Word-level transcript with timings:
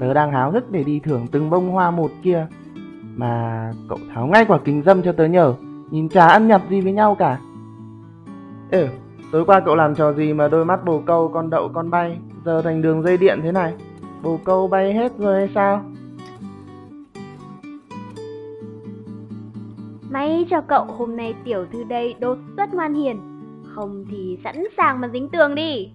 Tớ 0.00 0.14
đang 0.14 0.32
háo 0.32 0.50
hức 0.50 0.70
để 0.70 0.84
đi 0.84 1.00
thưởng 1.00 1.26
từng 1.32 1.50
bông 1.50 1.70
hoa 1.70 1.90
một 1.90 2.10
kia. 2.22 2.46
Mà 3.16 3.72
cậu 3.88 3.98
tháo 4.14 4.26
ngay 4.26 4.44
quả 4.44 4.58
kính 4.64 4.82
dâm 4.82 5.02
cho 5.02 5.12
tớ 5.12 5.24
nhờ. 5.24 5.54
Nhìn 5.90 6.08
chả 6.08 6.26
ăn 6.26 6.48
nhập 6.48 6.62
gì 6.70 6.80
với 6.80 6.92
nhau 6.92 7.14
cả. 7.14 7.38
Ừ, 8.70 8.86
tối 9.32 9.44
qua 9.44 9.60
cậu 9.60 9.76
làm 9.76 9.94
trò 9.94 10.12
gì 10.12 10.32
mà 10.32 10.48
đôi 10.48 10.64
mắt 10.64 10.84
bồ 10.84 11.02
câu 11.06 11.28
con 11.28 11.50
đậu 11.50 11.68
con 11.68 11.90
bay 11.90 12.18
giờ 12.44 12.62
thành 12.62 12.82
đường 12.82 13.02
dây 13.02 13.16
điện 13.16 13.40
thế 13.42 13.52
này? 13.52 13.74
Bồ 14.22 14.38
câu 14.44 14.68
bay 14.68 14.94
hết 14.94 15.18
rồi 15.18 15.38
hay 15.38 15.48
sao? 15.54 15.82
May 20.10 20.46
cho 20.50 20.60
cậu 20.60 20.84
hôm 20.84 21.16
nay 21.16 21.34
tiểu 21.44 21.66
thư 21.72 21.84
đây 21.84 22.14
đột 22.20 22.38
xuất 22.56 22.74
ngoan 22.74 22.94
hiền. 22.94 23.20
Không 23.74 24.04
thì 24.10 24.38
sẵn 24.44 24.64
sàng 24.76 25.00
mà 25.00 25.08
dính 25.12 25.28
tường 25.28 25.54
đi. 25.54 25.92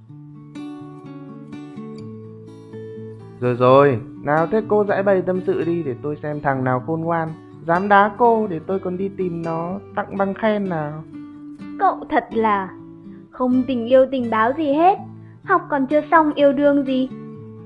Rồi 3.45 3.55
rồi, 3.55 3.99
nào 4.21 4.47
thế 4.47 4.61
cô 4.67 4.85
giải 4.85 5.03
bày 5.03 5.21
tâm 5.21 5.41
sự 5.47 5.63
đi 5.63 5.83
để 5.83 5.95
tôi 6.01 6.17
xem 6.23 6.41
thằng 6.41 6.63
nào 6.63 6.83
khôn 6.87 7.01
ngoan. 7.01 7.29
Dám 7.67 7.89
đá 7.89 8.11
cô 8.17 8.47
để 8.47 8.59
tôi 8.67 8.79
còn 8.79 8.97
đi 8.97 9.09
tìm 9.17 9.41
nó 9.41 9.79
tặng 9.95 10.17
bằng 10.17 10.33
khen 10.33 10.69
nào. 10.69 11.03
Cậu 11.79 12.05
thật 12.09 12.23
là 12.33 12.69
không 13.29 13.63
tình 13.67 13.85
yêu 13.85 14.05
tình 14.11 14.29
báo 14.29 14.51
gì 14.57 14.73
hết. 14.73 14.97
Học 15.43 15.61
còn 15.69 15.87
chưa 15.87 16.01
xong 16.11 16.33
yêu 16.33 16.53
đương 16.53 16.85
gì. 16.85 17.09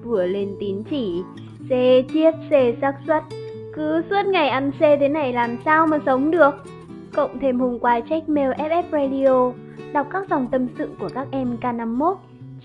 Vừa 0.03 0.25
lên 0.25 0.55
tín 0.59 0.83
chỉ, 0.89 1.23
xê 1.69 2.03
chiết 2.13 2.33
xê 2.49 2.75
xác 2.81 2.95
suất. 3.07 3.23
Cứ 3.75 4.01
suốt 4.09 4.25
ngày 4.25 4.49
ăn 4.49 4.71
xê 4.79 4.97
thế 4.97 5.09
này 5.09 5.33
làm 5.33 5.57
sao 5.65 5.87
mà 5.87 5.99
sống 6.05 6.31
được. 6.31 6.55
Cộng 7.15 7.39
thêm 7.39 7.59
hôm 7.59 7.79
qua 7.79 7.99
check 8.09 8.29
mail 8.29 8.51
FF 8.51 8.83
Radio, 8.91 9.51
đọc 9.93 10.07
các 10.11 10.29
dòng 10.29 10.47
tâm 10.51 10.67
sự 10.77 10.89
của 10.99 11.09
các 11.13 11.27
em 11.31 11.57
K51, 11.61 12.15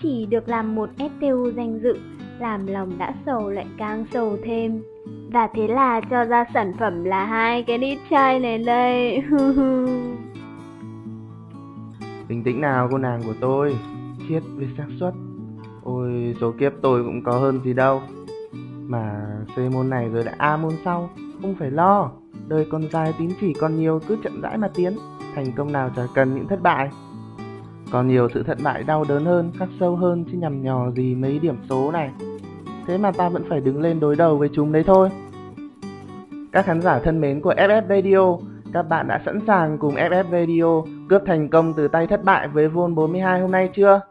chỉ 0.01 0.25
được 0.25 0.49
làm 0.49 0.75
một 0.75 0.89
STU 0.97 1.51
danh 1.55 1.79
dự, 1.83 1.97
làm 2.39 2.67
lòng 2.67 2.97
đã 2.97 3.13
sầu 3.25 3.49
lại 3.49 3.65
càng 3.77 4.05
sầu 4.13 4.37
thêm. 4.43 4.83
Và 5.31 5.47
thế 5.53 5.67
là 5.67 6.01
cho 6.09 6.25
ra 6.25 6.45
sản 6.53 6.73
phẩm 6.79 7.03
là 7.03 7.25
hai 7.25 7.63
cái 7.63 7.77
đít 7.77 7.99
chai 8.09 8.39
này 8.39 8.57
đây. 8.57 9.23
Bình 12.29 12.43
tĩnh 12.43 12.61
nào 12.61 12.87
cô 12.91 12.97
nàng 12.97 13.21
của 13.25 13.33
tôi, 13.41 13.77
chiết 14.29 14.43
về 14.57 14.67
xác 14.77 14.87
suất. 14.99 15.13
Ôi, 15.83 16.35
số 16.41 16.53
kiếp 16.59 16.73
tôi 16.81 17.03
cũng 17.03 17.23
có 17.23 17.31
hơn 17.31 17.59
gì 17.63 17.73
đâu. 17.73 18.01
Mà 18.87 19.25
C 19.55 19.59
môn 19.73 19.89
này 19.89 20.09
rồi 20.09 20.23
đã 20.23 20.33
A 20.37 20.57
môn 20.57 20.73
sau, 20.85 21.09
không 21.41 21.55
phải 21.59 21.71
lo. 21.71 22.11
Đời 22.47 22.67
còn 22.71 22.89
dài 22.91 23.13
tín 23.19 23.29
chỉ 23.41 23.53
còn 23.53 23.75
nhiều 23.75 23.99
cứ 24.07 24.17
chậm 24.23 24.41
rãi 24.41 24.57
mà 24.57 24.67
tiến. 24.73 24.93
Thành 25.35 25.51
công 25.51 25.71
nào 25.71 25.91
chả 25.95 26.01
cần 26.15 26.35
những 26.35 26.47
thất 26.47 26.61
bại. 26.61 26.89
Còn 27.91 28.07
nhiều 28.07 28.29
sự 28.33 28.43
thất 28.43 28.57
bại 28.63 28.83
đau 28.83 29.05
đớn 29.09 29.25
hơn, 29.25 29.51
khắc 29.59 29.69
sâu 29.79 29.95
hơn 29.95 30.25
chứ 30.31 30.37
nhằm 30.37 30.63
nhò 30.63 30.91
gì 30.91 31.15
mấy 31.15 31.39
điểm 31.39 31.55
số 31.69 31.91
này. 31.91 32.11
Thế 32.87 32.97
mà 32.97 33.11
ta 33.11 33.29
vẫn 33.29 33.43
phải 33.49 33.59
đứng 33.59 33.81
lên 33.81 33.99
đối 33.99 34.15
đầu 34.15 34.37
với 34.37 34.49
chúng 34.53 34.71
đấy 34.71 34.83
thôi. 34.87 35.09
Các 36.51 36.65
khán 36.65 36.81
giả 36.81 36.99
thân 36.99 37.21
mến 37.21 37.41
của 37.41 37.53
FF 37.53 37.81
Radio, 37.89 38.47
các 38.73 38.83
bạn 38.83 39.07
đã 39.07 39.21
sẵn 39.25 39.39
sàng 39.47 39.77
cùng 39.77 39.95
FF 39.95 40.23
Radio 40.31 40.91
cướp 41.09 41.21
thành 41.25 41.49
công 41.49 41.73
từ 41.77 41.87
tay 41.87 42.07
thất 42.07 42.23
bại 42.23 42.47
với 42.47 42.67
Vol 42.67 42.93
42 42.93 43.41
hôm 43.41 43.51
nay 43.51 43.69
chưa? 43.75 44.01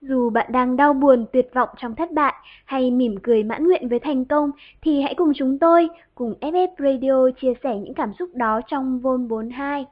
Dù 0.00 0.30
bạn 0.30 0.52
đang 0.52 0.76
đau 0.76 0.92
buồn, 0.92 1.26
tuyệt 1.32 1.50
vọng 1.54 1.68
trong 1.76 1.94
thất 1.94 2.12
bại 2.12 2.34
hay 2.64 2.90
mỉm 2.90 3.16
cười 3.22 3.42
mãn 3.42 3.66
nguyện 3.66 3.88
với 3.88 3.98
thành 3.98 4.24
công 4.24 4.50
thì 4.82 5.02
hãy 5.02 5.14
cùng 5.14 5.32
chúng 5.36 5.58
tôi, 5.58 5.88
cùng 6.14 6.34
FF 6.40 6.68
Radio 6.78 7.30
chia 7.40 7.52
sẻ 7.62 7.76
những 7.76 7.94
cảm 7.94 8.12
xúc 8.18 8.30
đó 8.34 8.60
trong 8.68 9.00
Vol 9.00 9.26
42. 9.26 9.86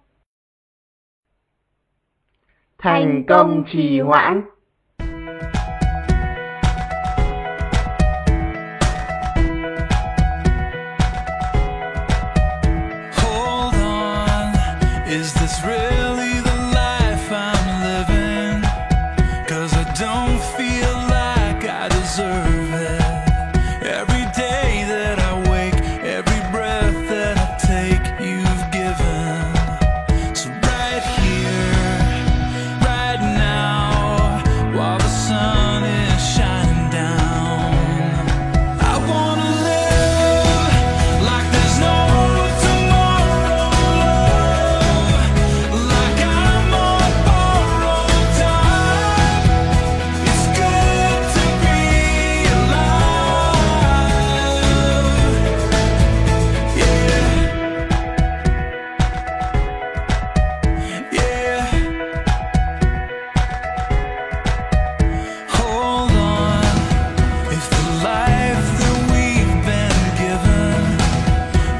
Thành 2.84 3.24
công 3.28 3.64
trì 3.72 4.00
hoãn. 4.00 4.42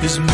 is 0.05 0.34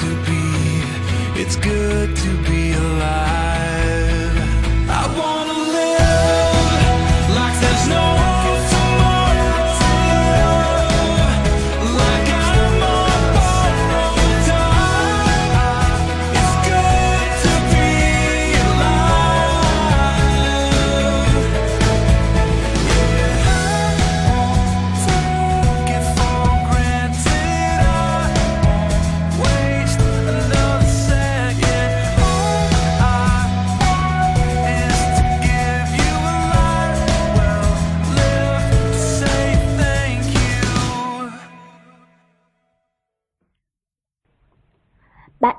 to 0.00 0.06
be, 0.24 1.42
it's 1.42 1.56
good 1.56 2.16
to 2.16 2.30
be 2.48 2.59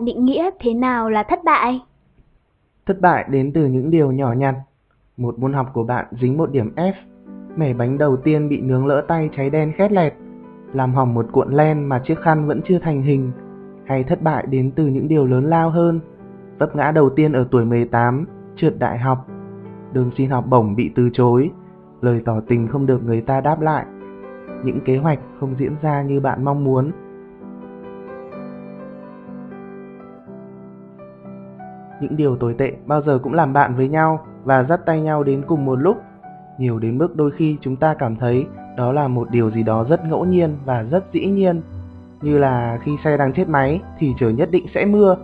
Bạn 0.01 0.05
định 0.05 0.25
nghĩa 0.25 0.49
thế 0.59 0.73
nào 0.73 1.09
là 1.09 1.23
thất 1.23 1.43
bại? 1.43 1.79
Thất 2.85 3.01
bại 3.01 3.25
đến 3.29 3.51
từ 3.53 3.65
những 3.65 3.91
điều 3.91 4.11
nhỏ 4.11 4.33
nhặt. 4.33 4.55
Một 5.17 5.39
môn 5.39 5.53
học 5.53 5.67
của 5.73 5.83
bạn 5.83 6.05
dính 6.21 6.37
một 6.37 6.51
điểm 6.51 6.73
F, 6.75 6.93
mẻ 7.55 7.73
bánh 7.73 7.97
đầu 7.97 8.17
tiên 8.17 8.49
bị 8.49 8.61
nướng 8.61 8.85
lỡ 8.85 9.05
tay 9.07 9.29
cháy 9.37 9.49
đen 9.49 9.73
khét 9.77 9.91
lẹt, 9.91 10.13
làm 10.73 10.93
hỏng 10.93 11.13
một 11.13 11.25
cuộn 11.31 11.53
len 11.53 11.89
mà 11.89 12.01
chiếc 12.05 12.19
khăn 12.19 12.47
vẫn 12.47 12.61
chưa 12.67 12.79
thành 12.79 13.01
hình. 13.01 13.31
Hay 13.85 14.03
thất 14.03 14.21
bại 14.21 14.45
đến 14.49 14.71
từ 14.75 14.85
những 14.85 15.07
điều 15.07 15.25
lớn 15.25 15.45
lao 15.45 15.69
hơn, 15.69 15.99
vấp 16.59 16.75
ngã 16.75 16.91
đầu 16.91 17.09
tiên 17.09 17.31
ở 17.31 17.47
tuổi 17.51 17.65
18, 17.65 18.25
trượt 18.57 18.79
đại 18.79 18.97
học, 18.99 19.27
đơn 19.93 20.11
xin 20.17 20.29
học 20.29 20.45
bổng 20.49 20.75
bị 20.75 20.91
từ 20.95 21.09
chối, 21.13 21.49
lời 22.01 22.21
tỏ 22.25 22.41
tình 22.47 22.67
không 22.67 22.85
được 22.85 23.03
người 23.03 23.21
ta 23.21 23.41
đáp 23.41 23.61
lại, 23.61 23.85
những 24.63 24.79
kế 24.85 24.97
hoạch 24.97 25.19
không 25.39 25.55
diễn 25.59 25.75
ra 25.81 26.01
như 26.01 26.19
bạn 26.19 26.45
mong 26.45 26.63
muốn. 26.63 26.91
Những 32.01 32.17
điều 32.17 32.35
tồi 32.35 32.53
tệ 32.53 32.73
bao 32.85 33.01
giờ 33.01 33.19
cũng 33.23 33.33
làm 33.33 33.53
bạn 33.53 33.75
với 33.75 33.89
nhau 33.89 34.19
và 34.43 34.63
dắt 34.63 34.85
tay 34.85 35.01
nhau 35.01 35.23
đến 35.23 35.41
cùng 35.47 35.65
một 35.65 35.75
lúc. 35.75 35.97
Nhiều 36.57 36.79
đến 36.79 36.97
mức 36.97 37.15
đôi 37.15 37.31
khi 37.31 37.57
chúng 37.61 37.75
ta 37.75 37.93
cảm 37.99 38.15
thấy 38.15 38.45
đó 38.77 38.91
là 38.91 39.07
một 39.07 39.27
điều 39.31 39.51
gì 39.51 39.63
đó 39.63 39.85
rất 39.89 40.05
ngẫu 40.05 40.25
nhiên 40.25 40.57
và 40.65 40.83
rất 40.83 41.05
dĩ 41.13 41.25
nhiên. 41.25 41.61
Như 42.21 42.37
là 42.37 42.79
khi 42.83 42.91
xe 43.03 43.17
đang 43.17 43.33
chết 43.33 43.49
máy 43.49 43.81
thì 43.99 44.13
trời 44.19 44.33
nhất 44.33 44.51
định 44.51 44.65
sẽ 44.73 44.85
mưa. 44.85 45.17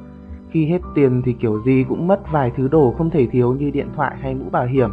Khi 0.49 0.65
hết 0.65 0.81
tiền 0.95 1.21
thì 1.25 1.33
kiểu 1.33 1.61
gì 1.65 1.85
cũng 1.89 2.07
mất 2.07 2.31
vài 2.31 2.51
thứ 2.57 2.67
đồ 2.67 2.93
không 2.97 3.09
thể 3.09 3.27
thiếu 3.31 3.53
như 3.53 3.71
điện 3.71 3.87
thoại 3.95 4.15
hay 4.21 4.35
mũ 4.35 4.45
bảo 4.51 4.65
hiểm. 4.65 4.89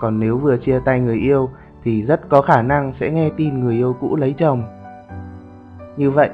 Còn 0.00 0.20
nếu 0.20 0.38
vừa 0.38 0.56
chia 0.56 0.80
tay 0.84 1.00
người 1.00 1.16
yêu 1.16 1.48
thì 1.84 2.02
rất 2.02 2.28
có 2.28 2.42
khả 2.42 2.62
năng 2.62 2.92
sẽ 3.00 3.10
nghe 3.10 3.30
tin 3.36 3.60
người 3.60 3.74
yêu 3.74 3.96
cũ 4.00 4.16
lấy 4.16 4.34
chồng. 4.38 4.62
Như 5.96 6.10
vậy, 6.10 6.30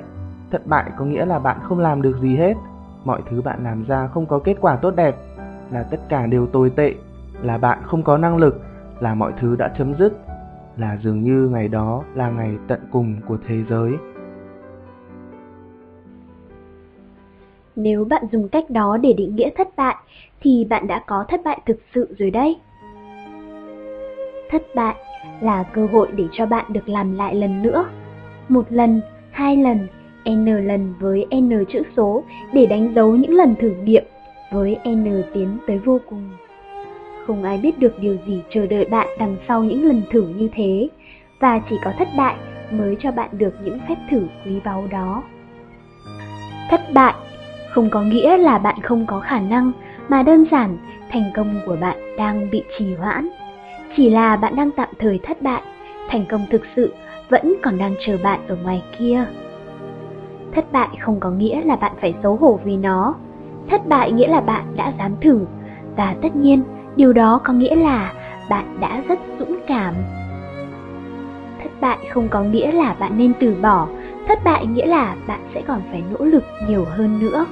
thất 0.50 0.66
bại 0.66 0.90
có 0.98 1.04
nghĩa 1.04 1.25
là 1.25 1.38
bạn 1.38 1.56
không 1.62 1.78
làm 1.78 2.02
được 2.02 2.19
gì 2.20 2.37
hết 2.37 2.54
mọi 3.05 3.23
thứ 3.31 3.43
bạn 3.43 3.64
làm 3.64 3.85
ra 3.85 4.06
không 4.06 4.26
có 4.26 4.38
kết 4.38 4.56
quả 4.61 4.76
tốt 4.76 4.91
đẹp 4.97 5.17
là 5.70 5.82
tất 5.82 6.00
cả 6.08 6.26
đều 6.26 6.47
tồi 6.47 6.70
tệ 6.76 6.94
là 7.43 7.58
bạn 7.58 7.79
không 7.82 8.02
có 8.02 8.19
năng 8.19 8.37
lực 8.37 8.61
là 9.00 9.14
mọi 9.14 9.32
thứ 9.41 9.56
đã 9.56 9.75
chấm 9.79 9.94
dứt 9.99 10.12
là 10.76 10.99
dường 11.02 11.23
như 11.23 11.49
ngày 11.52 11.69
đó 11.69 12.05
là 12.14 12.31
ngày 12.31 12.56
tận 12.69 12.81
cùng 12.93 13.17
của 13.26 13.38
thế 13.49 13.62
giới 13.69 13.93
Nếu 17.76 18.05
bạn 18.05 18.23
dùng 18.32 18.49
cách 18.49 18.70
đó 18.70 18.97
để 18.97 19.12
định 19.12 19.37
nghĩa 19.37 19.50
thất 19.56 19.69
bại, 19.76 19.97
thì 20.41 20.64
bạn 20.64 20.87
đã 20.87 21.05
có 21.06 21.25
thất 21.29 21.41
bại 21.44 21.61
thực 21.67 21.76
sự 21.94 22.14
rồi 22.19 22.31
đấy. 22.31 22.61
Thất 24.50 24.62
bại 24.75 24.94
là 25.41 25.62
cơ 25.62 25.87
hội 25.93 26.08
để 26.12 26.25
cho 26.32 26.47
bạn 26.47 26.73
được 26.73 26.88
làm 26.88 27.17
lại 27.17 27.35
lần 27.35 27.62
nữa. 27.62 27.85
Một 28.49 28.73
lần, 28.73 29.00
hai 29.31 29.56
lần, 29.56 29.87
n 30.25 30.67
lần 30.67 30.94
với 31.00 31.26
n 31.34 31.64
chữ 31.72 31.82
số 31.96 32.25
để 32.52 32.67
đánh 32.67 32.93
dấu 32.94 33.17
những 33.17 33.34
lần 33.34 33.55
thử 33.61 33.70
nghiệm 33.84 34.05
với 34.52 34.78
n 34.88 35.22
tiến 35.34 35.58
tới 35.67 35.78
vô 35.78 36.00
cùng. 36.11 36.30
Không 37.26 37.42
ai 37.42 37.59
biết 37.59 37.78
được 37.78 37.99
điều 37.99 38.16
gì 38.26 38.42
chờ 38.54 38.66
đợi 38.66 38.85
bạn 38.85 39.09
đằng 39.18 39.37
sau 39.49 39.64
những 39.64 39.85
lần 39.85 40.02
thử 40.11 40.28
như 40.28 40.49
thế, 40.54 40.88
và 41.40 41.61
chỉ 41.71 41.76
có 41.85 41.92
thất 41.99 42.09
bại 42.16 42.35
mới 42.71 42.97
cho 43.00 43.11
bạn 43.11 43.28
được 43.33 43.54
những 43.64 43.78
phép 43.88 43.97
thử 44.11 44.23
quý 44.45 44.52
báu 44.64 44.87
đó. 44.90 45.23
Thất 46.71 46.80
bại 46.92 47.14
không 47.71 47.90
có 47.90 48.02
nghĩa 48.02 48.37
là 48.37 48.59
bạn 48.59 48.76
không 48.83 49.06
có 49.06 49.21
khả 49.21 49.40
năng, 49.40 49.73
mà 50.09 50.23
đơn 50.23 50.45
giản 50.50 50.76
thành 51.11 51.30
công 51.35 51.61
của 51.66 51.76
bạn 51.80 52.16
đang 52.16 52.50
bị 52.50 52.62
trì 52.78 52.95
hoãn. 52.95 53.28
Chỉ 53.97 54.11
là 54.11 54.37
bạn 54.37 54.56
đang 54.56 54.71
tạm 54.71 54.88
thời 54.99 55.21
thất 55.23 55.42
bại, 55.42 55.62
thành 56.09 56.25
công 56.28 56.47
thực 56.50 56.62
sự 56.76 56.95
vẫn 57.28 57.54
còn 57.62 57.78
đang 57.78 57.95
chờ 58.06 58.18
bạn 58.23 58.40
ở 58.49 58.56
ngoài 58.62 58.83
kia. 58.99 59.25
Thất 60.54 60.73
bại 60.73 60.88
không 61.00 61.21
có 61.21 61.30
nghĩa 61.30 61.64
là 61.64 61.76
bạn 61.76 61.92
phải 62.00 62.14
xấu 62.23 62.37
hổ 62.37 62.61
vì 62.64 62.76
nó. 62.76 63.14
Thất 63.71 63.87
bại 63.87 64.12
nghĩa 64.12 64.28
là 64.28 64.40
bạn 64.40 64.64
đã 64.76 64.92
dám 64.99 65.14
thử, 65.21 65.40
và 65.97 66.14
tất 66.23 66.37
nhiên 66.37 66.62
điều 66.97 67.12
đó 67.12 67.40
có 67.45 67.52
nghĩa 67.52 67.75
là 67.75 68.12
bạn 68.50 68.76
đã 68.80 69.02
rất 69.09 69.19
dũng 69.38 69.59
cảm. 69.66 69.95
Thất 71.62 71.71
bại 71.80 71.99
không 72.11 72.28
có 72.28 72.42
nghĩa 72.42 72.73
là 72.73 72.97
bạn 73.00 73.19
nên 73.19 73.33
từ 73.40 73.57
bỏ, 73.62 73.88
thất 74.28 74.45
bại 74.45 74.66
nghĩa 74.66 74.87
là 74.87 75.16
bạn 75.26 75.40
sẽ 75.54 75.62
còn 75.66 75.83
phải 75.90 76.02
nỗ 76.11 76.25
lực 76.25 76.45
nhiều 76.69 76.85
hơn 76.85 77.19
nữa. 77.21 77.47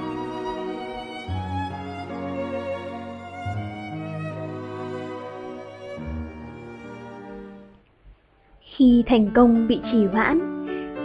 Khi 8.61 9.03
thành 9.07 9.29
công 9.35 9.67
bị 9.67 9.81
trì 9.91 10.05
hoãn, 10.05 10.58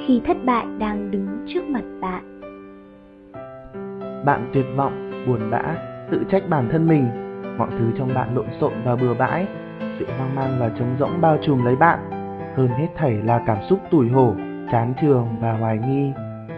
khi 0.06 0.20
thất 0.26 0.37
bại 0.44 0.66
đang 0.78 1.11
đứng 1.11 1.46
trước 1.54 1.64
mặt 1.68 1.84
bạn. 2.00 2.40
bạn 4.25 4.50
tuyệt 4.52 4.66
vọng, 4.76 5.11
buồn 5.26 5.50
bã, 5.50 5.62
tự 6.11 6.25
trách 6.30 6.49
bản 6.49 6.68
thân 6.73 6.88
mình. 6.88 7.08
Mọi 7.58 7.68
thứ 7.70 7.84
trong 7.99 8.14
bạn 8.14 8.34
lộn 8.34 8.46
xộn 8.61 8.73
và 8.84 8.96
bừa 8.96 9.14
bãi. 9.14 9.46
Sự 9.99 10.06
hoang 10.18 10.34
mang 10.34 10.56
và 10.61 10.70
trống 10.78 10.96
rỗng 10.99 11.20
bao 11.20 11.38
trùm 11.42 11.64
lấy 11.64 11.76
bạn. 11.76 11.99
Hơn 12.56 12.68
hết 12.68 12.88
thảy 12.96 13.12
là 13.12 13.42
cảm 13.46 13.58
xúc 13.68 13.78
tủi 13.90 14.08
hổ, 14.08 14.34
chán 14.73 14.94
trường 15.00 15.26
và 15.40 15.52
hoài 15.52 15.78
nghi. 15.78 16.12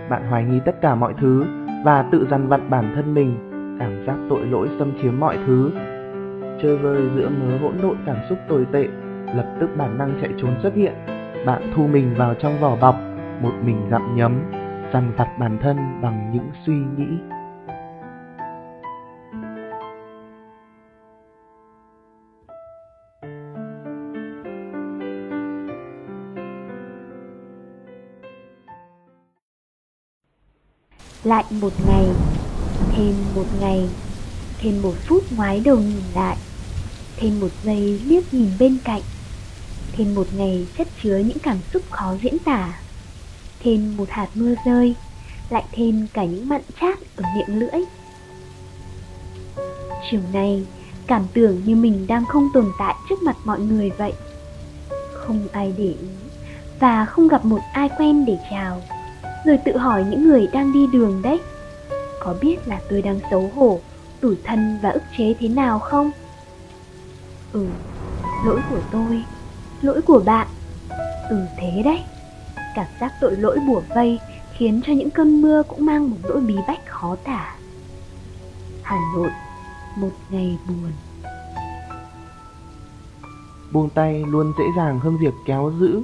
Bạn 0.09 0.26
hoài 0.29 0.45
nghi 0.45 0.61
tất 0.65 0.81
cả 0.81 0.95
mọi 0.95 1.15
thứ 1.21 1.45
và 1.85 2.03
tự 2.12 2.26
dằn 2.31 2.49
vặt 2.49 2.61
bản 2.69 2.93
thân 2.95 3.15
mình. 3.15 3.37
Cảm 3.81 4.07
giác 4.07 4.17
tội 4.29 4.47
lỗi 4.47 4.69
xâm 4.79 4.93
chiếm 5.03 5.21
mọi 5.21 5.38
thứ. 5.47 5.71
Chơi 6.62 6.76
vơi 6.76 7.03
giữa 7.17 7.29
mớ 7.29 7.59
hỗn 7.59 7.75
độn 7.83 7.97
cảm 8.07 8.17
xúc 8.29 8.38
tồi 8.49 8.67
tệ, 8.73 8.88
lập 9.35 9.57
tức 9.61 9.71
bản 9.76 9.99
năng 9.99 10.19
chạy 10.23 10.31
trốn 10.37 10.50
xuất 10.62 10.75
hiện. 10.75 10.93
Bạn 11.47 11.62
thu 11.76 11.87
mình 11.87 12.15
vào 12.17 12.35
trong 12.35 12.61
vỏ 12.61 12.76
bọc 12.76 13.06
một 13.43 13.52
mình 13.64 13.88
gặm 13.90 14.16
nhấm 14.16 14.43
dằn 14.93 15.12
vặt 15.16 15.28
bản 15.38 15.59
thân 15.62 15.76
bằng 16.02 16.31
những 16.35 16.50
suy 16.66 16.75
nghĩ. 16.75 17.19
Lại 31.25 31.45
một 31.61 31.73
ngày, 31.88 32.07
thêm 32.93 33.14
một 33.35 33.45
ngày, 33.61 33.88
thêm 34.59 34.83
một 34.83 34.95
phút 35.09 35.23
ngoái 35.37 35.62
đầu 35.64 35.76
nhìn 35.76 36.05
lại, 36.14 36.37
thêm 37.16 37.40
một 37.40 37.50
giây 37.62 38.00
liếc 38.07 38.35
nhìn 38.35 38.49
bên 38.59 38.78
cạnh, 38.85 39.02
thêm 39.93 40.14
một 40.14 40.26
ngày 40.37 40.66
chất 40.78 40.88
chứa 41.02 41.19
những 41.19 41.38
cảm 41.43 41.57
xúc 41.73 41.83
khó 41.90 42.14
diễn 42.23 42.38
tả, 42.45 42.73
thêm 43.66 43.96
một 43.96 44.11
hạt 44.11 44.28
mưa 44.35 44.54
rơi, 44.64 44.94
lại 45.49 45.64
thêm 45.73 46.06
cả 46.14 46.25
những 46.25 46.49
mặn 46.49 46.62
chát 46.80 46.99
ở 47.16 47.25
miệng 47.37 47.58
lưỡi. 47.58 47.80
Chiều 50.11 50.20
nay, 50.32 50.66
cảm 51.06 51.26
tưởng 51.35 51.64
như 51.64 51.76
mình 51.76 52.06
đang 52.06 52.25
không 52.25 52.49
tồn 52.54 52.64
tại 52.78 52.94
trước 53.08 53.23
mặt 53.23 53.37
mọi 53.44 53.61
người 53.61 53.90
vậy. 53.90 54.12
Không 55.14 55.46
ai 55.52 55.75
để 55.78 55.85
ý 55.85 56.08
và 56.80 57.04
không 57.04 57.28
gặp 57.28 57.44
một 57.44 57.61
ai 57.73 57.88
quen 57.99 58.25
để 58.25 58.38
chào 58.50 58.82
rồi 59.46 59.58
tự 59.64 59.76
hỏi 59.76 60.04
những 60.08 60.28
người 60.28 60.46
đang 60.52 60.73
đi 60.73 60.87
đường 60.92 61.23
đấy 61.23 61.40
có 62.20 62.35
biết 62.40 62.56
là 62.66 62.80
tôi 62.90 63.02
đang 63.02 63.20
xấu 63.30 63.50
hổ 63.54 63.80
tủi 64.20 64.37
thân 64.44 64.78
và 64.82 64.90
ức 64.90 65.02
chế 65.18 65.35
thế 65.38 65.49
nào 65.49 65.78
không 65.78 66.11
ừ 67.52 67.66
lỗi 68.46 68.61
của 68.70 68.80
tôi 68.92 69.25
lỗi 69.80 70.02
của 70.02 70.23
bạn 70.26 70.46
ừ 71.30 71.37
thế 71.58 71.82
đấy 71.85 72.04
cảm 72.76 72.87
giác 73.00 73.12
tội 73.21 73.37
lỗi 73.37 73.59
bủa 73.66 73.83
vây 73.95 74.18
khiến 74.52 74.80
cho 74.87 74.92
những 74.92 75.11
cơn 75.11 75.42
mưa 75.42 75.62
cũng 75.62 75.87
mang 75.87 76.11
một 76.11 76.16
nỗi 76.23 76.40
bí 76.40 76.56
bách 76.68 76.87
khó 76.87 77.16
tả. 77.25 77.54
Hà 78.83 78.97
nội 79.14 79.30
một 79.97 80.11
ngày 80.30 80.59
buồn. 80.68 80.92
Buông 83.73 83.88
tay 83.90 84.25
luôn 84.28 84.52
dễ 84.59 84.64
dàng 84.76 84.99
hơn 84.99 85.16
việc 85.21 85.35
kéo 85.47 85.73
giữ 85.80 86.02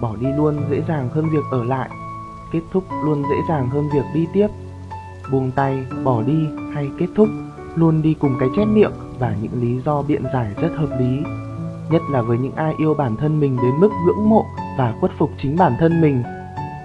Bỏ 0.00 0.16
đi 0.16 0.26
luôn 0.36 0.64
dễ 0.70 0.82
dàng 0.88 1.08
hơn 1.08 1.30
việc 1.30 1.44
ở 1.50 1.64
lại 1.64 1.90
Kết 2.52 2.60
thúc 2.72 2.84
luôn 3.04 3.22
dễ 3.22 3.36
dàng 3.48 3.70
hơn 3.70 3.88
việc 3.94 4.04
đi 4.14 4.26
tiếp. 4.32 4.48
Buông 5.32 5.50
tay, 5.50 5.84
bỏ 6.04 6.22
đi 6.22 6.46
hay 6.74 6.90
kết 6.98 7.06
thúc 7.16 7.28
Luôn 7.74 8.02
đi 8.02 8.14
cùng 8.14 8.36
cái 8.40 8.48
chép 8.56 8.64
miệng 8.64 8.92
và 9.18 9.36
những 9.42 9.62
lý 9.62 9.82
do 9.84 10.02
biện 10.02 10.24
giải 10.32 10.54
rất 10.60 10.70
hợp 10.76 10.98
lý 10.98 11.22
Nhất 11.90 12.02
là 12.10 12.22
với 12.22 12.38
những 12.38 12.54
ai 12.54 12.74
yêu 12.78 12.94
bản 12.94 13.16
thân 13.16 13.40
mình 13.40 13.56
đến 13.62 13.80
mức 13.80 13.90
ngưỡng 14.06 14.28
mộ 14.28 14.46
và 14.80 14.92
khuất 15.00 15.12
phục 15.18 15.30
chính 15.42 15.56
bản 15.56 15.72
thân 15.78 16.00
mình 16.00 16.22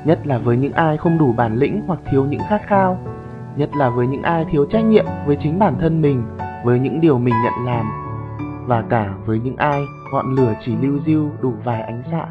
Nhất 0.05 0.27
là 0.27 0.37
với 0.37 0.57
những 0.57 0.73
ai 0.73 0.97
không 0.97 1.17
đủ 1.17 1.33
bản 1.33 1.55
lĩnh 1.55 1.81
hoặc 1.87 1.99
thiếu 2.11 2.25
những 2.25 2.39
khát 2.49 2.61
khao 2.67 2.99
Nhất 3.55 3.69
là 3.77 3.89
với 3.89 4.07
những 4.07 4.21
ai 4.21 4.45
thiếu 4.51 4.65
trách 4.65 4.85
nhiệm 4.85 5.05
với 5.25 5.37
chính 5.43 5.59
bản 5.59 5.75
thân 5.79 6.01
mình 6.01 6.23
Với 6.63 6.79
những 6.79 7.01
điều 7.01 7.17
mình 7.17 7.33
nhận 7.43 7.65
làm 7.65 7.85
Và 8.67 8.83
cả 8.89 9.15
với 9.25 9.39
những 9.39 9.55
ai 9.55 9.81
ngọn 10.11 10.35
lửa 10.35 10.53
chỉ 10.65 10.75
lưu 10.81 10.99
diêu 11.05 11.29
đủ 11.41 11.53
vài 11.63 11.81
ánh 11.81 12.03
xạ 12.11 12.27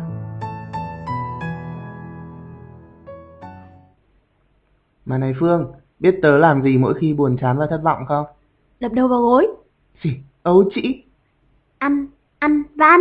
Mà 5.04 5.18
này 5.18 5.34
Phương, 5.40 5.72
biết 6.00 6.18
tớ 6.22 6.38
làm 6.38 6.62
gì 6.62 6.78
mỗi 6.78 6.94
khi 6.94 7.14
buồn 7.14 7.36
chán 7.36 7.58
và 7.58 7.66
thất 7.70 7.80
vọng 7.82 8.04
không? 8.08 8.26
đập 8.80 8.92
đầu 8.92 9.08
vào 9.08 9.20
gối 9.20 9.46
Gì? 10.02 10.16
Ấu 10.42 10.64
trĩ? 10.74 11.02
ăn 11.78 12.06
ăn 12.38 12.62
và 12.74 12.86
ăn 12.86 13.00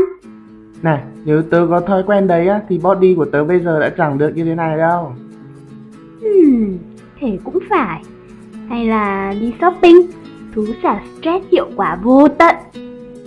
Này, 0.84 1.02
nếu 1.26 1.42
tớ 1.42 1.68
có 1.70 1.80
thói 1.80 2.04
quen 2.04 2.28
đấy 2.28 2.48
á, 2.48 2.62
thì 2.70 2.80
body 2.84 3.16
của 3.16 3.26
tớ 3.26 3.44
bây 3.44 3.60
giờ 3.60 3.80
đã 3.80 3.90
chẳng 3.98 4.18
được 4.18 4.32
như 4.36 4.44
thế 4.44 4.56
này 4.56 4.78
đâu. 4.78 5.14
Hmm, 6.22 6.78
thế 7.20 7.38
cũng 7.44 7.60
phải. 7.70 8.04
Hay 8.70 8.86
là 8.86 9.34
đi 9.40 9.54
shopping, 9.62 10.02
thú 10.56 10.66
xả 10.84 11.02
stress 11.20 11.46
hiệu 11.52 11.68
quả 11.76 11.98
vô 12.04 12.28
tận. 12.28 12.56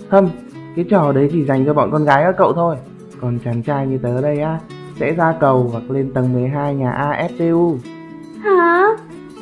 Hâm, 0.09 0.29
cái 0.75 0.85
trò 0.89 1.11
đấy 1.11 1.29
chỉ 1.31 1.45
dành 1.45 1.65
cho 1.65 1.73
bọn 1.73 1.91
con 1.91 2.05
gái 2.05 2.23
các 2.23 2.35
cậu 2.37 2.53
thôi. 2.53 2.75
Còn 3.21 3.39
chàng 3.45 3.63
trai 3.63 3.87
như 3.87 3.97
tớ 3.97 4.21
đây 4.21 4.39
á, 4.39 4.59
sẽ 4.99 5.13
ra 5.13 5.35
cầu 5.39 5.69
hoặc 5.71 5.91
lên 5.91 6.11
tầng 6.13 6.33
12 6.33 6.75
nhà 6.75 6.91
AFTU. 6.91 7.77
Hả? 8.43 8.87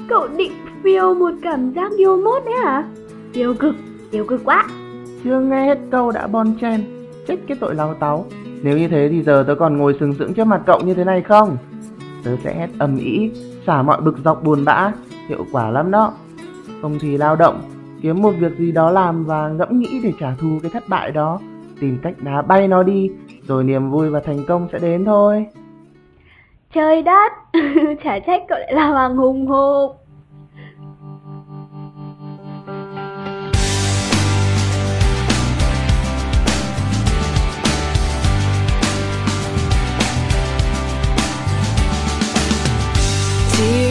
Cậu 0.10 0.28
định 0.38 0.52
phiêu 0.84 1.14
một 1.14 1.32
cảm 1.42 1.72
giác 1.74 1.92
yêu 1.98 2.18
mốt 2.18 2.46
đấy 2.46 2.56
hả? 2.64 2.84
Tiêu 3.34 3.54
cực, 3.60 3.76
tiêu 4.12 4.26
cực 4.28 4.42
quá. 4.46 4.66
Chưa 5.24 5.40
nghe 5.40 5.66
hết 5.66 5.80
câu 5.92 6.12
đã 6.12 6.28
bon 6.28 6.54
chen, 6.62 6.95
chết 7.28 7.36
cái 7.48 7.58
tội 7.62 7.76
lao 7.76 7.94
táo. 7.94 8.26
Nếu 8.64 8.78
như 8.78 8.88
thế 8.88 9.10
thì 9.12 9.24
giờ 9.24 9.44
tớ 9.48 9.56
còn 9.56 9.78
ngồi 9.78 9.96
sừng 10.00 10.14
sững 10.14 10.34
trước 10.34 10.48
mặt 10.48 10.62
cậu 10.66 10.82
như 10.82 10.94
thế 10.94 11.04
này 11.04 11.22
không? 11.22 11.58
Tớ 12.24 12.32
sẽ 12.44 12.56
hét 12.56 12.70
ầm 12.80 12.98
ĩ, 12.98 13.32
xả 13.68 13.82
mọi 13.82 14.02
bực 14.02 14.18
dọc 14.26 14.44
buồn 14.44 14.66
bã, 14.66 14.92
hiệu 15.30 15.46
quả 15.52 15.70
lắm 15.70 15.92
đó. 15.92 16.14
Không 16.82 17.00
thì 17.00 17.18
lao 17.18 17.36
động, 17.36 17.62
kiếm 18.02 18.22
một 18.22 18.32
việc 18.40 18.58
gì 18.58 18.72
đó 18.72 18.92
làm 18.92 19.26
và 19.26 19.48
ngẫm 19.48 19.80
nghĩ 19.80 20.00
để 20.04 20.14
trả 20.20 20.36
thù 20.42 20.60
cái 20.62 20.72
thất 20.72 20.84
bại 20.90 21.12
đó, 21.12 21.40
tìm 21.80 21.98
cách 22.04 22.14
đá 22.18 22.42
bay 22.42 22.68
nó 22.68 22.84
đi, 22.84 23.10
rồi 23.48 23.64
niềm 23.64 23.92
vui 23.92 24.10
và 24.10 24.20
thành 24.20 24.46
công 24.48 24.68
sẽ 24.72 24.80
đến 24.80 25.06
thôi. 25.06 25.46
Trời 26.74 27.02
đất, 27.02 27.32
chả 28.04 28.20
trách 28.20 28.42
cậu 28.48 28.60
lại 28.60 28.74
là 28.74 28.88
hoàng 28.88 29.18
hùng 29.18 29.48
hộp. 29.48 30.05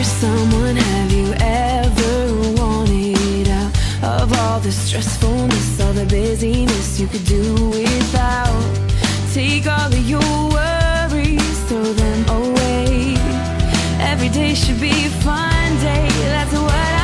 Someone, 0.05 0.77
have 0.77 1.13
you 1.13 1.35
ever 1.41 2.53
wanted 2.61 3.49
out 3.49 3.73
of 4.03 4.33
all 4.39 4.61
the 4.61 4.69
stressfulness, 4.69 5.85
all 5.85 5.93
the 5.93 6.07
busyness 6.07 7.01
you 7.01 7.07
could 7.07 7.25
do 7.25 7.71
without? 7.71 8.63
Take 9.33 9.67
all 9.67 9.93
of 9.93 10.09
your 10.09 10.21
worries, 10.51 11.59
throw 11.69 11.83
them 11.83 12.21
away. 12.29 13.17
Every 14.01 14.29
day 14.29 14.55
should 14.55 14.81
be 14.81 15.07
a 15.07 15.11
fun 15.25 15.77
day, 15.81 16.09
that's 16.35 16.53
what 16.53 16.73
I 16.73 17.04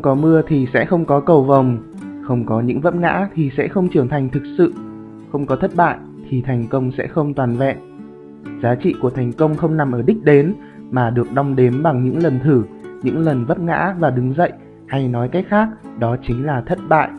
không 0.00 0.16
có 0.16 0.22
mưa 0.22 0.42
thì 0.48 0.66
sẽ 0.72 0.84
không 0.84 1.04
có 1.04 1.20
cầu 1.20 1.42
vồng, 1.42 1.78
không 2.22 2.46
có 2.46 2.60
những 2.60 2.80
vấp 2.80 2.94
ngã 2.94 3.28
thì 3.34 3.50
sẽ 3.56 3.68
không 3.68 3.88
trưởng 3.88 4.08
thành 4.08 4.28
thực 4.28 4.42
sự, 4.58 4.72
không 5.32 5.46
có 5.46 5.56
thất 5.56 5.70
bại 5.76 5.98
thì 6.30 6.42
thành 6.42 6.66
công 6.70 6.92
sẽ 6.98 7.06
không 7.06 7.34
toàn 7.34 7.56
vẹn. 7.56 7.76
Giá 8.62 8.74
trị 8.74 8.94
của 9.02 9.10
thành 9.10 9.32
công 9.32 9.56
không 9.56 9.76
nằm 9.76 9.92
ở 9.92 10.02
đích 10.02 10.24
đến 10.24 10.54
mà 10.90 11.10
được 11.10 11.26
đong 11.34 11.56
đếm 11.56 11.82
bằng 11.82 12.04
những 12.04 12.22
lần 12.22 12.40
thử, 12.44 12.62
những 13.02 13.18
lần 13.18 13.44
vấp 13.44 13.60
ngã 13.60 13.94
và 13.98 14.10
đứng 14.10 14.34
dậy, 14.34 14.52
hay 14.86 15.08
nói 15.08 15.28
cách 15.28 15.44
khác, 15.48 15.68
đó 15.98 16.16
chính 16.26 16.46
là 16.46 16.60
thất 16.60 16.78
bại. 16.88 17.10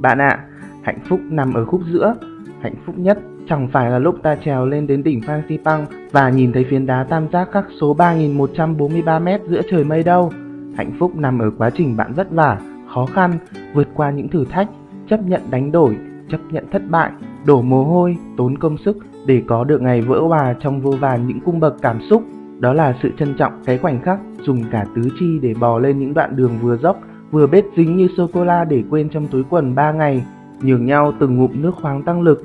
Bạn 0.00 0.18
ạ, 0.18 0.28
à, 0.28 0.44
hạnh 0.82 0.98
phúc 1.08 1.20
nằm 1.30 1.54
ở 1.54 1.64
khúc 1.64 1.80
giữa, 1.92 2.14
hạnh 2.60 2.74
phúc 2.86 2.98
nhất 2.98 3.18
chẳng 3.48 3.68
phải 3.72 3.90
là 3.90 3.98
lúc 3.98 4.22
ta 4.22 4.36
trèo 4.44 4.66
lên 4.66 4.86
đến 4.86 5.02
đỉnh 5.02 5.20
Phan 5.26 5.42
Xipang 5.48 5.86
và 6.12 6.30
nhìn 6.30 6.52
thấy 6.52 6.66
phiến 6.70 6.86
đá 6.86 7.04
tam 7.04 7.28
giác 7.32 7.48
khắc 7.52 7.64
số 7.80 7.96
3143m 7.96 9.38
giữa 9.48 9.62
trời 9.70 9.84
mây 9.84 10.02
đâu. 10.02 10.32
Hạnh 10.76 10.92
phúc 10.98 11.16
nằm 11.16 11.38
ở 11.38 11.50
quá 11.58 11.70
trình 11.70 11.96
bạn 11.96 12.12
vất 12.12 12.30
vả, 12.30 12.58
khó 12.94 13.06
khăn, 13.06 13.30
vượt 13.74 13.88
qua 13.94 14.10
những 14.10 14.28
thử 14.28 14.44
thách, 14.44 14.68
chấp 15.08 15.20
nhận 15.22 15.40
đánh 15.50 15.72
đổi, 15.72 15.96
chấp 16.28 16.38
nhận 16.50 16.64
thất 16.72 16.82
bại, 16.90 17.10
đổ 17.46 17.62
mồ 17.62 17.84
hôi, 17.84 18.16
tốn 18.36 18.58
công 18.58 18.78
sức 18.78 18.96
để 19.26 19.42
có 19.46 19.64
được 19.64 19.82
ngày 19.82 20.02
vỡ 20.02 20.20
hòa 20.20 20.54
trong 20.60 20.80
vô 20.80 20.90
vàn 20.90 21.26
những 21.26 21.40
cung 21.40 21.60
bậc 21.60 21.76
cảm 21.82 22.00
xúc. 22.10 22.22
Đó 22.60 22.72
là 22.72 22.94
sự 23.02 23.10
trân 23.18 23.34
trọng 23.38 23.52
cái 23.64 23.78
khoảnh 23.78 24.02
khắc 24.02 24.20
dùng 24.42 24.62
cả 24.70 24.84
tứ 24.96 25.02
chi 25.20 25.38
để 25.42 25.54
bò 25.60 25.78
lên 25.78 25.98
những 25.98 26.14
đoạn 26.14 26.36
đường 26.36 26.52
vừa 26.62 26.76
dốc, 26.76 27.00
vừa 27.30 27.46
bết 27.46 27.64
dính 27.76 27.96
như 27.96 28.08
sô-cô-la 28.16 28.64
để 28.64 28.82
quên 28.90 29.08
trong 29.08 29.26
túi 29.28 29.42
quần 29.50 29.74
3 29.74 29.92
ngày, 29.92 30.24
nhường 30.62 30.86
nhau 30.86 31.12
từng 31.20 31.36
ngụm 31.36 31.62
nước 31.62 31.74
khoáng 31.74 32.02
tăng 32.02 32.22
lực. 32.22 32.44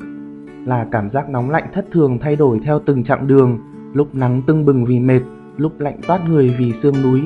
Là 0.65 0.87
cảm 0.91 1.09
giác 1.09 1.29
nóng 1.29 1.49
lạnh 1.49 1.65
thất 1.73 1.85
thường 1.91 2.19
thay 2.21 2.35
đổi 2.35 2.59
theo 2.59 2.79
từng 2.85 3.03
chặng 3.03 3.27
đường, 3.27 3.59
lúc 3.93 4.15
nắng 4.15 4.41
tưng 4.47 4.65
bừng 4.65 4.85
vì 4.85 4.99
mệt, 4.99 5.21
lúc 5.57 5.79
lạnh 5.79 5.97
toát 6.07 6.29
người 6.29 6.55
vì 6.59 6.73
sương 6.83 6.95
núi. 7.03 7.21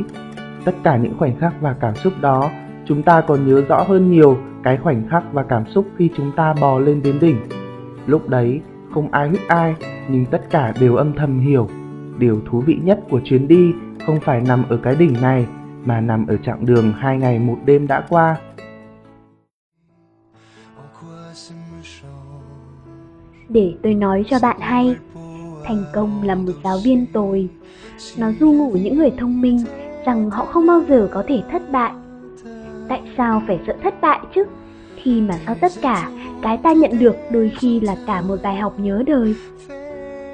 Tất 0.65 0.76
cả 0.84 0.98
những 0.98 1.17
khoảnh 1.17 1.39
khắc 1.39 1.62
và 1.62 1.76
cảm 1.82 1.95
xúc 1.95 2.13
đó, 2.22 2.52
chúng 2.86 3.04
ta 3.04 3.22
còn 3.22 3.48
nhớ 3.48 3.62
rõ 3.67 3.84
hơn 3.84 4.12
nhiều 4.12 4.38
cái 4.63 4.78
khoảnh 4.78 5.08
khắc 5.10 5.24
và 5.34 5.43
cảm 5.43 5.63
xúc 5.67 5.86
khi 5.98 6.10
chúng 6.17 6.32
ta 6.36 6.54
bò 6.62 6.80
lên 6.80 7.02
đến 7.04 7.19
đỉnh. 7.19 7.38
Lúc 8.06 8.30
đấy, 8.30 8.62
không 8.93 9.12
ai 9.12 9.30
hít 9.30 9.39
ai, 9.48 9.76
nhưng 10.10 10.26
tất 10.26 10.50
cả 10.50 10.74
đều 10.80 10.95
âm 10.95 11.13
thầm 11.13 11.39
hiểu. 11.39 11.69
Điều 12.17 12.41
thú 12.50 12.60
vị 12.60 12.80
nhất 12.84 13.00
của 13.10 13.22
chuyến 13.24 13.48
đi 13.48 13.72
không 14.06 14.19
phải 14.19 14.41
nằm 14.41 14.63
ở 14.69 14.78
cái 14.78 14.95
đỉnh 14.95 15.13
này, 15.22 15.48
mà 15.86 16.02
nằm 16.02 16.28
ở 16.28 16.38
chặng 16.38 16.65
đường 16.65 16.93
hai 16.98 17.17
ngày 17.17 17.39
một 17.39 17.58
đêm 17.65 17.88
đã 17.88 18.04
qua. 18.10 18.36
Để 23.50 23.74
tôi 23.84 23.93
nói 23.93 24.26
cho 24.30 24.38
bạn 24.41 24.60
hay, 24.60 24.95
thành 25.63 25.84
công 25.93 26.24
là 26.24 26.36
một 26.36 26.54
giáo 26.63 26.78
viên 26.84 27.06
tồi. 27.13 27.50
Nó 28.17 28.32
du 28.39 28.52
ngủ 28.52 28.72
những 28.72 28.98
người 28.98 29.12
thông 29.17 29.41
minh 29.41 29.65
rằng 30.05 30.29
họ 30.29 30.45
không 30.45 30.67
bao 30.67 30.81
giờ 30.89 31.07
có 31.12 31.23
thể 31.27 31.41
thất 31.51 31.71
bại. 31.71 31.91
Tại 32.89 33.01
sao 33.17 33.43
phải 33.47 33.59
sợ 33.67 33.73
thất 33.83 34.01
bại 34.01 34.19
chứ? 34.35 34.43
Khi 34.95 35.21
mà 35.21 35.39
sau 35.45 35.55
tất 35.62 35.71
cả, 35.81 36.09
cái 36.41 36.57
ta 36.57 36.73
nhận 36.73 36.99
được 36.99 37.15
đôi 37.31 37.51
khi 37.59 37.79
là 37.79 37.95
cả 38.07 38.21
một 38.21 38.35
bài 38.43 38.55
học 38.55 38.73
nhớ 38.79 39.03
đời. 39.07 39.35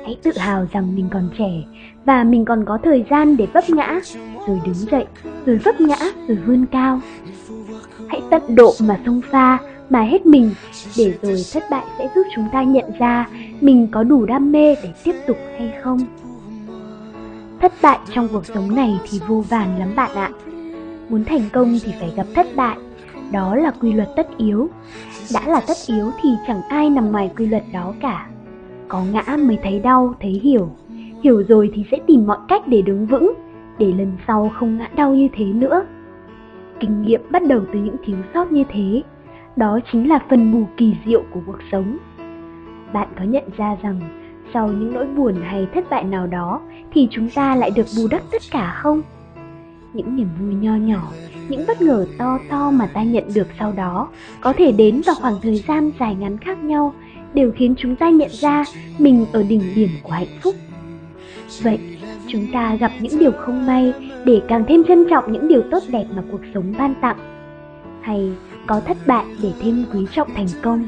Hãy 0.04 0.18
tự 0.24 0.32
hào 0.38 0.68
rằng 0.72 0.96
mình 0.96 1.08
còn 1.12 1.30
trẻ 1.38 1.64
và 2.06 2.24
mình 2.24 2.46
còn 2.46 2.66
có 2.66 2.78
thời 2.84 3.06
gian 3.10 3.38
để 3.38 3.48
vấp 3.54 3.70
ngã, 3.70 4.00
rồi 4.48 4.62
đứng 4.66 4.76
dậy, 4.92 5.06
rồi 5.46 5.58
vấp 5.58 5.82
ngã, 5.82 5.98
rồi 6.28 6.38
vươn 6.46 6.66
cao. 6.66 7.00
Hãy 8.08 8.22
tận 8.30 8.56
độ 8.56 8.74
mà 8.80 9.00
xông 9.06 9.22
pha, 9.32 9.58
mà 9.90 10.02
hết 10.02 10.26
mình, 10.26 10.52
để 10.98 11.14
rồi 11.22 11.42
thất 11.54 11.64
bại 11.72 11.84
sẽ 11.98 12.10
giúp 12.16 12.24
chúng 12.36 12.46
ta 12.54 12.64
nhận 12.64 12.86
ra 13.00 13.28
mình 13.62 13.88
có 13.92 14.04
đủ 14.04 14.26
đam 14.26 14.52
mê 14.52 14.76
để 14.84 14.90
tiếp 15.04 15.16
tục 15.28 15.38
hay 15.58 15.74
không. 15.84 16.00
Thất 17.62 17.74
bại 17.82 18.00
trong 18.14 18.28
cuộc 18.32 18.46
sống 18.46 18.76
này 18.76 19.00
thì 19.10 19.20
vô 19.28 19.44
vàn 19.50 19.80
lắm 19.80 19.94
bạn 19.96 20.12
ạ. 20.16 20.30
Muốn 21.10 21.24
thành 21.24 21.42
công 21.54 21.78
thì 21.84 21.94
phải 22.00 22.14
gặp 22.16 22.26
thất 22.36 22.48
bại, 22.56 22.78
đó 23.32 23.56
là 23.56 23.72
quy 23.72 23.94
luật 23.94 24.10
tất 24.16 24.28
yếu. 24.38 24.70
Đã 25.34 25.42
là 25.48 25.62
tất 25.68 25.78
yếu 25.88 26.12
thì 26.22 26.30
chẳng 26.48 26.62
ai 26.70 26.90
nằm 26.90 27.12
ngoài 27.12 27.32
quy 27.38 27.48
luật 27.48 27.64
đó 27.74 27.94
cả. 28.02 28.28
Có 28.88 29.04
ngã 29.12 29.38
mới 29.38 29.58
thấy 29.64 29.80
đau, 29.80 30.14
thấy 30.22 30.32
hiểu. 30.32 30.70
Hiểu 31.24 31.44
rồi 31.48 31.72
thì 31.74 31.86
sẽ 31.92 31.98
tìm 32.08 32.28
mọi 32.28 32.38
cách 32.48 32.68
để 32.68 32.82
đứng 32.82 33.06
vững, 33.06 33.34
để 33.78 33.94
lần 33.94 34.12
sau 34.28 34.52
không 34.60 34.78
ngã 34.78 34.90
đau 34.96 35.14
như 35.14 35.28
thế 35.34 35.46
nữa. 35.46 35.86
Kinh 36.80 37.02
nghiệm 37.02 37.22
bắt 37.32 37.42
đầu 37.48 37.62
từ 37.74 37.80
những 37.80 37.96
thiếu 38.06 38.18
sót 38.34 38.52
như 38.52 38.64
thế. 38.70 39.04
Đó 39.56 39.80
chính 39.92 40.10
là 40.10 40.20
phần 40.30 40.52
bù 40.52 40.68
kỳ 40.78 40.96
diệu 41.06 41.24
của 41.34 41.40
cuộc 41.46 41.60
sống. 41.72 41.98
Bạn 42.94 43.08
có 43.20 43.24
nhận 43.24 43.44
ra 43.58 43.76
rằng 43.82 44.00
sau 44.56 44.68
những 44.68 44.94
nỗi 44.94 45.06
buồn 45.06 45.36
hay 45.44 45.68
thất 45.74 45.90
bại 45.90 46.04
nào 46.04 46.28
đó 46.28 46.62
thì 46.94 47.08
chúng 47.12 47.30
ta 47.30 47.56
lại 47.56 47.72
được 47.72 47.86
bù 47.98 48.08
đắp 48.08 48.22
tất 48.32 48.42
cả 48.52 48.80
không? 48.82 49.02
Những 49.94 50.16
niềm 50.16 50.28
vui 50.40 50.54
nho 50.54 50.76
nhỏ, 50.76 51.12
những 51.50 51.64
bất 51.68 51.82
ngờ 51.82 52.08
to 52.18 52.40
to 52.50 52.72
mà 52.72 52.86
ta 52.86 53.04
nhận 53.04 53.24
được 53.34 53.48
sau 53.60 53.72
đó 53.72 54.08
có 54.42 54.54
thể 54.54 54.72
đến 54.72 55.02
vào 55.06 55.16
khoảng 55.16 55.36
thời 55.42 55.64
gian 55.68 55.92
dài 56.00 56.16
ngắn 56.16 56.38
khác 56.38 56.64
nhau 56.64 56.94
đều 57.34 57.52
khiến 57.52 57.76
chúng 57.78 57.96
ta 57.96 58.10
nhận 58.10 58.30
ra 58.32 58.64
mình 58.98 59.26
ở 59.32 59.44
đỉnh 59.44 59.62
điểm 59.76 59.90
của 60.04 60.12
hạnh 60.12 60.40
phúc. 60.42 60.56
Vậy, 61.62 61.80
chúng 62.28 62.48
ta 62.54 62.76
gặp 62.76 62.92
những 63.00 63.20
điều 63.20 63.32
không 63.32 63.66
may 63.66 63.94
để 64.26 64.42
càng 64.48 64.64
thêm 64.68 64.84
trân 64.84 65.06
trọng 65.10 65.32
những 65.32 65.48
điều 65.48 65.62
tốt 65.72 65.84
đẹp 65.90 66.06
mà 66.16 66.24
cuộc 66.32 66.42
sống 66.54 66.74
ban 66.78 66.94
tặng. 67.02 67.18
Hay 68.02 68.32
có 68.68 68.80
thất 68.80 68.98
bại 69.08 69.26
để 69.42 69.52
thêm 69.62 69.86
quý 69.94 70.06
trọng 70.12 70.30
thành 70.36 70.48
công. 70.62 70.86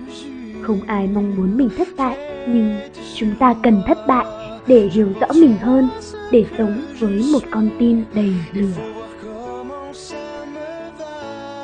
Không 0.67 0.82
ai 0.88 1.08
mong 1.08 1.36
muốn 1.36 1.58
mình 1.58 1.69
thất 1.77 1.88
bại, 1.97 2.17
nhưng 2.47 2.80
chúng 3.15 3.36
ta 3.39 3.56
cần 3.63 3.82
thất 3.88 3.97
bại 4.08 4.25
để 4.67 4.89
hiểu 4.93 5.08
rõ 5.21 5.27
mình 5.34 5.58
hơn, 5.58 5.89
để 6.32 6.45
sống 6.58 6.82
với 6.99 7.23
một 7.34 7.39
con 7.51 7.69
tim 7.80 8.03
đầy 8.13 8.34
lửa. 8.53 8.73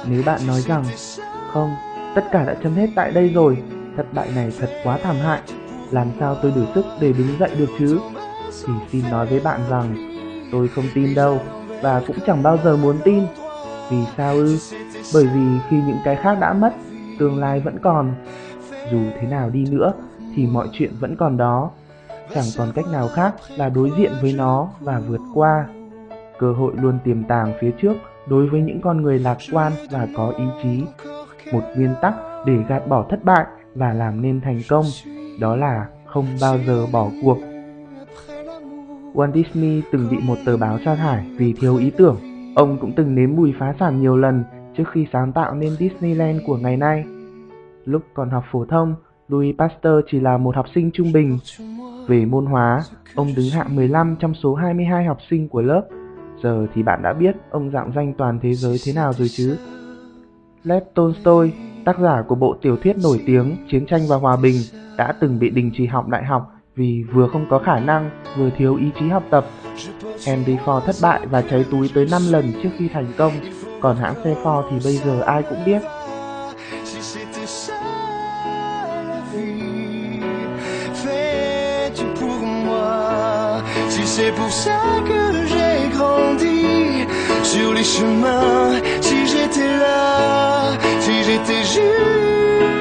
Nếu 0.09 0.23
bạn 0.25 0.39
nói 0.47 0.61
rằng 0.61 0.83
không, 1.51 1.71
tất 2.15 2.25
cả 2.31 2.43
đã 2.43 2.55
chấm 2.63 2.73
hết 2.73 2.87
tại 2.95 3.11
đây 3.11 3.29
rồi, 3.29 3.57
thất 3.97 4.13
bại 4.13 4.29
này 4.35 4.51
thật 4.59 4.69
quá 4.83 4.97
thảm 5.03 5.15
hại, 5.15 5.41
làm 5.91 6.07
sao 6.19 6.35
tôi 6.41 6.51
đủ 6.55 6.61
sức 6.75 6.85
để 6.99 7.13
đứng 7.13 7.37
dậy 7.39 7.49
được 7.59 7.69
chứ? 7.79 7.99
Thì 8.67 8.73
xin 8.91 9.03
nói 9.11 9.25
với 9.25 9.39
bạn 9.39 9.59
rằng 9.69 9.95
tôi 10.51 10.67
không 10.67 10.85
tin 10.93 11.15
đâu 11.15 11.41
và 11.81 12.01
cũng 12.07 12.17
chẳng 12.27 12.43
bao 12.43 12.57
giờ 12.63 12.77
muốn 12.77 12.97
tin. 13.03 13.23
Vì 13.89 13.97
sao 14.17 14.33
ư? 14.33 14.57
Bởi 15.13 15.23
vì 15.23 15.59
khi 15.69 15.77
những 15.87 15.99
cái 16.03 16.15
khác 16.15 16.37
đã 16.41 16.53
mất, 16.53 16.73
tương 17.19 17.39
lai 17.39 17.59
vẫn 17.59 17.79
còn. 17.81 18.13
Dù 18.91 18.99
thế 19.19 19.27
nào 19.27 19.49
đi 19.49 19.65
nữa 19.71 19.93
thì 20.35 20.47
mọi 20.47 20.67
chuyện 20.71 20.91
vẫn 20.99 21.15
còn 21.15 21.37
đó. 21.37 21.71
Chẳng 22.33 22.45
còn 22.57 22.71
cách 22.75 22.85
nào 22.91 23.07
khác 23.07 23.35
là 23.57 23.69
đối 23.69 23.91
diện 23.97 24.11
với 24.21 24.33
nó 24.33 24.69
và 24.79 24.99
vượt 24.99 25.21
qua. 25.33 25.65
Cơ 26.39 26.53
hội 26.53 26.73
luôn 26.75 26.99
tiềm 27.03 27.23
tàng 27.23 27.53
phía 27.61 27.71
trước 27.81 27.93
đối 28.27 28.47
với 28.47 28.61
những 28.61 28.81
con 28.81 29.01
người 29.01 29.19
lạc 29.19 29.37
quan 29.51 29.71
và 29.91 30.07
có 30.15 30.33
ý 30.37 30.45
chí. 30.63 30.83
Một 31.53 31.63
nguyên 31.75 31.93
tắc 32.01 32.13
để 32.45 32.53
gạt 32.67 32.87
bỏ 32.87 33.05
thất 33.09 33.23
bại 33.23 33.45
và 33.75 33.93
làm 33.93 34.21
nên 34.21 34.41
thành 34.41 34.61
công, 34.69 34.85
đó 35.39 35.55
là 35.55 35.87
không 36.05 36.25
bao 36.41 36.57
giờ 36.67 36.85
bỏ 36.91 37.09
cuộc. 37.23 37.37
Walt 39.13 39.33
Disney 39.33 39.81
từng 39.91 40.07
bị 40.11 40.17
một 40.21 40.37
tờ 40.45 40.57
báo 40.57 40.79
sa 40.85 40.95
thải 40.95 41.25
vì 41.37 41.53
thiếu 41.53 41.77
ý 41.77 41.89
tưởng. 41.89 42.17
Ông 42.55 42.77
cũng 42.81 42.93
từng 42.95 43.15
nếm 43.15 43.35
mùi 43.35 43.53
phá 43.59 43.73
sản 43.79 44.01
nhiều 44.01 44.17
lần 44.17 44.43
trước 44.77 44.83
khi 44.91 45.07
sáng 45.13 45.31
tạo 45.31 45.55
nên 45.55 45.75
Disneyland 45.79 46.41
của 46.47 46.57
ngày 46.57 46.77
nay. 46.77 47.03
Lúc 47.85 48.01
còn 48.13 48.29
học 48.29 48.43
phổ 48.51 48.65
thông, 48.65 48.95
Louis 49.27 49.55
Pasteur 49.57 50.05
chỉ 50.11 50.19
là 50.19 50.37
một 50.37 50.55
học 50.55 50.65
sinh 50.75 50.91
trung 50.93 51.11
bình. 51.13 51.39
Về 52.07 52.25
môn 52.25 52.45
hóa, 52.45 52.81
ông 53.15 53.27
đứng 53.35 53.49
hạng 53.49 53.75
15 53.75 54.15
trong 54.19 54.33
số 54.33 54.55
22 54.55 55.05
học 55.05 55.17
sinh 55.29 55.49
của 55.49 55.61
lớp. 55.61 55.87
Giờ 56.43 56.67
thì 56.73 56.83
bạn 56.83 57.01
đã 57.03 57.13
biết 57.13 57.35
ông 57.49 57.71
dạng 57.71 57.91
danh 57.95 58.13
toàn 58.17 58.39
thế 58.41 58.53
giới 58.53 58.77
thế 58.85 58.93
nào 58.93 59.13
rồi 59.13 59.27
chứ? 59.27 59.57
Lev 60.63 60.83
Tolstoy, 60.93 61.51
tác 61.85 61.99
giả 61.99 62.23
của 62.27 62.35
bộ 62.35 62.55
tiểu 62.61 62.77
thuyết 62.77 62.97
nổi 63.03 63.23
tiếng 63.25 63.57
Chiến 63.71 63.85
tranh 63.85 64.01
và 64.09 64.15
Hòa 64.15 64.37
bình, 64.43 64.55
đã 64.97 65.13
từng 65.19 65.39
bị 65.39 65.49
đình 65.49 65.71
chỉ 65.77 65.85
học 65.85 66.07
đại 66.07 66.23
học 66.25 66.51
vì 66.75 67.03
vừa 67.13 67.27
không 67.27 67.45
có 67.49 67.59
khả 67.59 67.79
năng, 67.79 68.09
vừa 68.37 68.49
thiếu 68.57 68.75
ý 68.75 68.85
chí 68.99 69.09
học 69.09 69.23
tập. 69.29 69.45
Henry 70.27 70.55
Ford 70.55 70.79
thất 70.79 70.95
bại 71.01 71.27
và 71.31 71.41
cháy 71.41 71.65
túi 71.71 71.89
tới 71.93 72.07
5 72.11 72.21
lần 72.29 72.45
trước 72.63 72.69
khi 72.77 72.87
thành 72.87 73.07
công, 73.17 73.31
còn 73.81 73.97
hãng 73.97 74.15
xe 74.23 74.35
Ford 74.43 74.63
thì 74.71 74.77
bây 74.83 74.93
giờ 74.93 75.21
ai 75.21 75.43
cũng 75.49 75.59
biết. 75.65 75.81
C'est 84.15 84.31
pour 84.33 84.51
ça 84.51 84.79
que 85.09 85.21
j'ai 85.51 85.89
grandi 85.97 87.07
sur 87.43 87.73
les 87.73 87.83
chemins. 87.83 88.79
Si 89.01 89.19
j'étais 89.31 89.73
là, 89.85 90.73
si 90.99 91.15
j'étais 91.27 91.63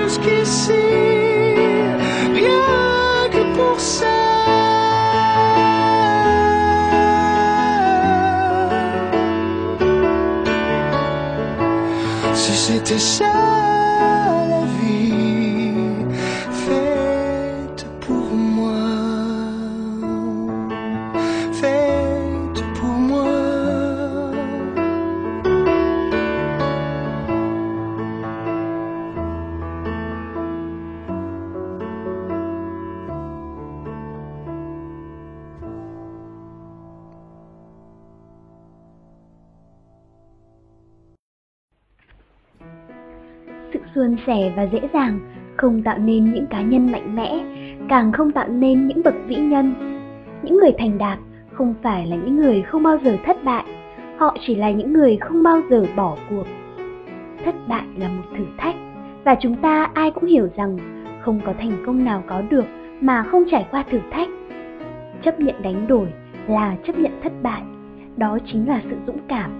jusqu'ici, 0.03 0.85
rien 2.41 3.29
que 3.35 3.43
pour 3.57 3.81
ça. 3.81 4.19
Si 12.35 12.53
c'était 12.67 12.99
ça 12.99 13.52
suôn 44.03 44.17
sẻ 44.27 44.53
và 44.57 44.63
dễ 44.67 44.81
dàng 44.93 45.19
không 45.57 45.83
tạo 45.83 45.99
nên 45.99 46.33
những 46.33 46.47
cá 46.47 46.63
nhân 46.63 46.93
mạnh 46.93 47.17
mẽ, 47.17 47.45
càng 47.89 48.13
không 48.13 48.33
tạo 48.33 48.49
nên 48.49 48.87
những 48.87 49.03
bậc 49.05 49.15
vĩ 49.27 49.37
nhân. 49.37 49.75
Những 50.43 50.57
người 50.57 50.73
thành 50.79 50.99
đạt 50.99 51.19
không 51.53 51.75
phải 51.83 52.07
là 52.07 52.17
những 52.17 52.37
người 52.37 52.63
không 52.63 52.83
bao 52.83 52.99
giờ 53.05 53.17
thất 53.27 53.45
bại, 53.45 53.65
họ 54.19 54.37
chỉ 54.47 54.55
là 54.55 54.71
những 54.71 54.93
người 54.93 55.17
không 55.17 55.43
bao 55.43 55.61
giờ 55.71 55.87
bỏ 55.97 56.17
cuộc. 56.31 56.47
Thất 57.45 57.55
bại 57.69 57.83
là 57.97 58.09
một 58.09 58.23
thử 58.39 58.45
thách 58.59 58.75
và 59.25 59.35
chúng 59.41 59.57
ta 59.57 59.91
ai 59.95 60.11
cũng 60.11 60.27
hiểu 60.27 60.49
rằng 60.57 60.79
không 61.21 61.41
có 61.47 61.55
thành 61.59 61.73
công 61.87 62.05
nào 62.05 62.23
có 62.27 62.43
được 62.51 62.65
mà 63.01 63.23
không 63.23 63.43
trải 63.51 63.67
qua 63.71 63.85
thử 63.91 63.99
thách. 64.11 64.29
Chấp 65.25 65.41
nhận 65.41 65.63
đánh 65.63 65.87
đổi 65.89 66.09
là 66.47 66.77
chấp 66.87 66.99
nhận 66.99 67.13
thất 67.23 67.33
bại, 67.43 67.63
đó 68.17 68.39
chính 68.53 68.69
là 68.69 68.81
sự 68.91 68.97
dũng 69.07 69.21
cảm, 69.29 69.51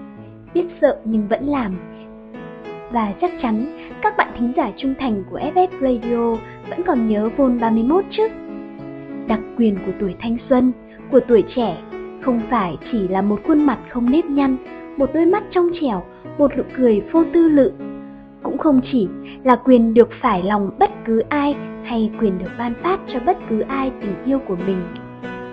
biết 0.53 0.65
sợ 0.81 0.99
nhưng 1.05 1.27
vẫn 1.27 1.47
làm. 1.47 1.75
Và 2.93 3.13
chắc 3.21 3.31
chắn 3.41 3.65
các 4.01 4.17
bạn 4.17 4.27
thính 4.37 4.53
giả 4.57 4.71
trung 4.77 4.93
thành 4.99 5.23
của 5.31 5.39
FF 5.39 5.67
Radio 5.81 6.35
vẫn 6.69 6.83
còn 6.87 7.09
nhớ 7.09 7.29
Vol 7.37 7.59
31 7.59 8.05
chứ? 8.11 8.27
Đặc 9.27 9.39
quyền 9.57 9.77
của 9.85 9.91
tuổi 9.99 10.15
thanh 10.19 10.37
xuân, 10.49 10.71
của 11.11 11.19
tuổi 11.27 11.43
trẻ 11.55 11.77
không 12.21 12.41
phải 12.49 12.77
chỉ 12.91 13.07
là 13.07 13.21
một 13.21 13.39
khuôn 13.47 13.65
mặt 13.65 13.79
không 13.89 14.11
nếp 14.11 14.25
nhăn, 14.25 14.57
một 14.97 15.09
đôi 15.13 15.25
mắt 15.25 15.43
trong 15.51 15.69
trẻo, 15.81 16.03
một 16.37 16.57
nụ 16.57 16.63
cười 16.77 17.01
vô 17.11 17.23
tư 17.33 17.49
lự. 17.49 17.71
Cũng 18.43 18.57
không 18.57 18.81
chỉ 18.91 19.07
là 19.43 19.55
quyền 19.55 19.93
được 19.93 20.09
phải 20.21 20.43
lòng 20.43 20.71
bất 20.79 20.91
cứ 21.05 21.19
ai 21.19 21.55
hay 21.83 22.11
quyền 22.19 22.39
được 22.39 22.51
ban 22.57 22.73
phát 22.83 22.99
cho 23.13 23.19
bất 23.25 23.37
cứ 23.49 23.59
ai 23.59 23.91
tình 24.01 24.15
yêu 24.25 24.39
của 24.47 24.57
mình. 24.67 24.81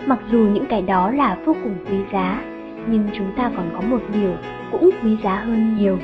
Mặc 0.06 0.18
dù 0.30 0.38
những 0.38 0.66
cái 0.68 0.82
đó 0.82 1.10
là 1.10 1.38
vô 1.44 1.56
cùng 1.62 1.74
quý 1.90 1.96
giá, 2.12 2.42
nhưng 2.90 3.08
chúng 3.18 3.32
ta 3.36 3.50
còn 3.56 3.70
có 3.74 3.80
một 3.80 4.00
điều 4.14 4.32
cũng 4.72 4.90
quý 5.02 5.16
giá 5.22 5.34
hơn 5.34 5.76
nhiều. 5.78 5.98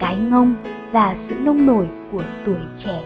Cái 0.00 0.16
ngông 0.16 0.54
và 0.92 1.16
sự 1.28 1.34
nông 1.34 1.66
nổi 1.66 1.88
của 2.12 2.22
tuổi 2.46 2.58
trẻ. 2.84 3.02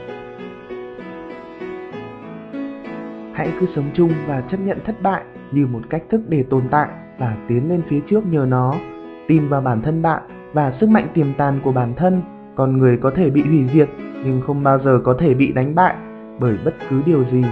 Hãy 3.33 3.53
cứ 3.61 3.67
sống 3.75 3.91
chung 3.95 4.13
và 4.27 4.41
chấp 4.51 4.57
nhận 4.61 4.79
thất 4.87 5.03
bại 5.03 5.23
như 5.53 5.67
một 5.67 5.81
cách 5.91 6.03
thức 6.11 6.21
để 6.29 6.45
tồn 6.51 6.63
tại 6.71 6.89
và 7.19 7.37
tiến 7.49 7.69
lên 7.69 7.83
phía 7.89 8.01
trước 8.11 8.27
nhờ 8.27 8.47
nó. 8.49 8.75
Tin 9.29 9.49
vào 9.49 9.61
bản 9.61 9.83
thân 9.83 10.03
bạn 10.03 10.23
và 10.53 10.73
sức 10.81 10.89
mạnh 10.89 11.09
tiềm 11.15 11.35
tàng 11.35 11.61
của 11.65 11.73
bản 11.73 11.95
thân, 11.97 12.23
con 12.55 12.79
người 12.79 12.97
có 12.97 13.11
thể 13.17 13.31
bị 13.31 13.43
hủy 13.43 13.69
diệt 13.73 13.89
nhưng 14.25 14.41
không 14.47 14.63
bao 14.63 14.79
giờ 14.79 15.01
có 15.05 15.17
thể 15.19 15.35
bị 15.35 15.53
đánh 15.53 15.75
bại 15.75 15.95
bởi 16.39 16.59
bất 16.65 16.75
cứ 16.91 17.03
điều 17.07 17.25
gì. 17.25 17.45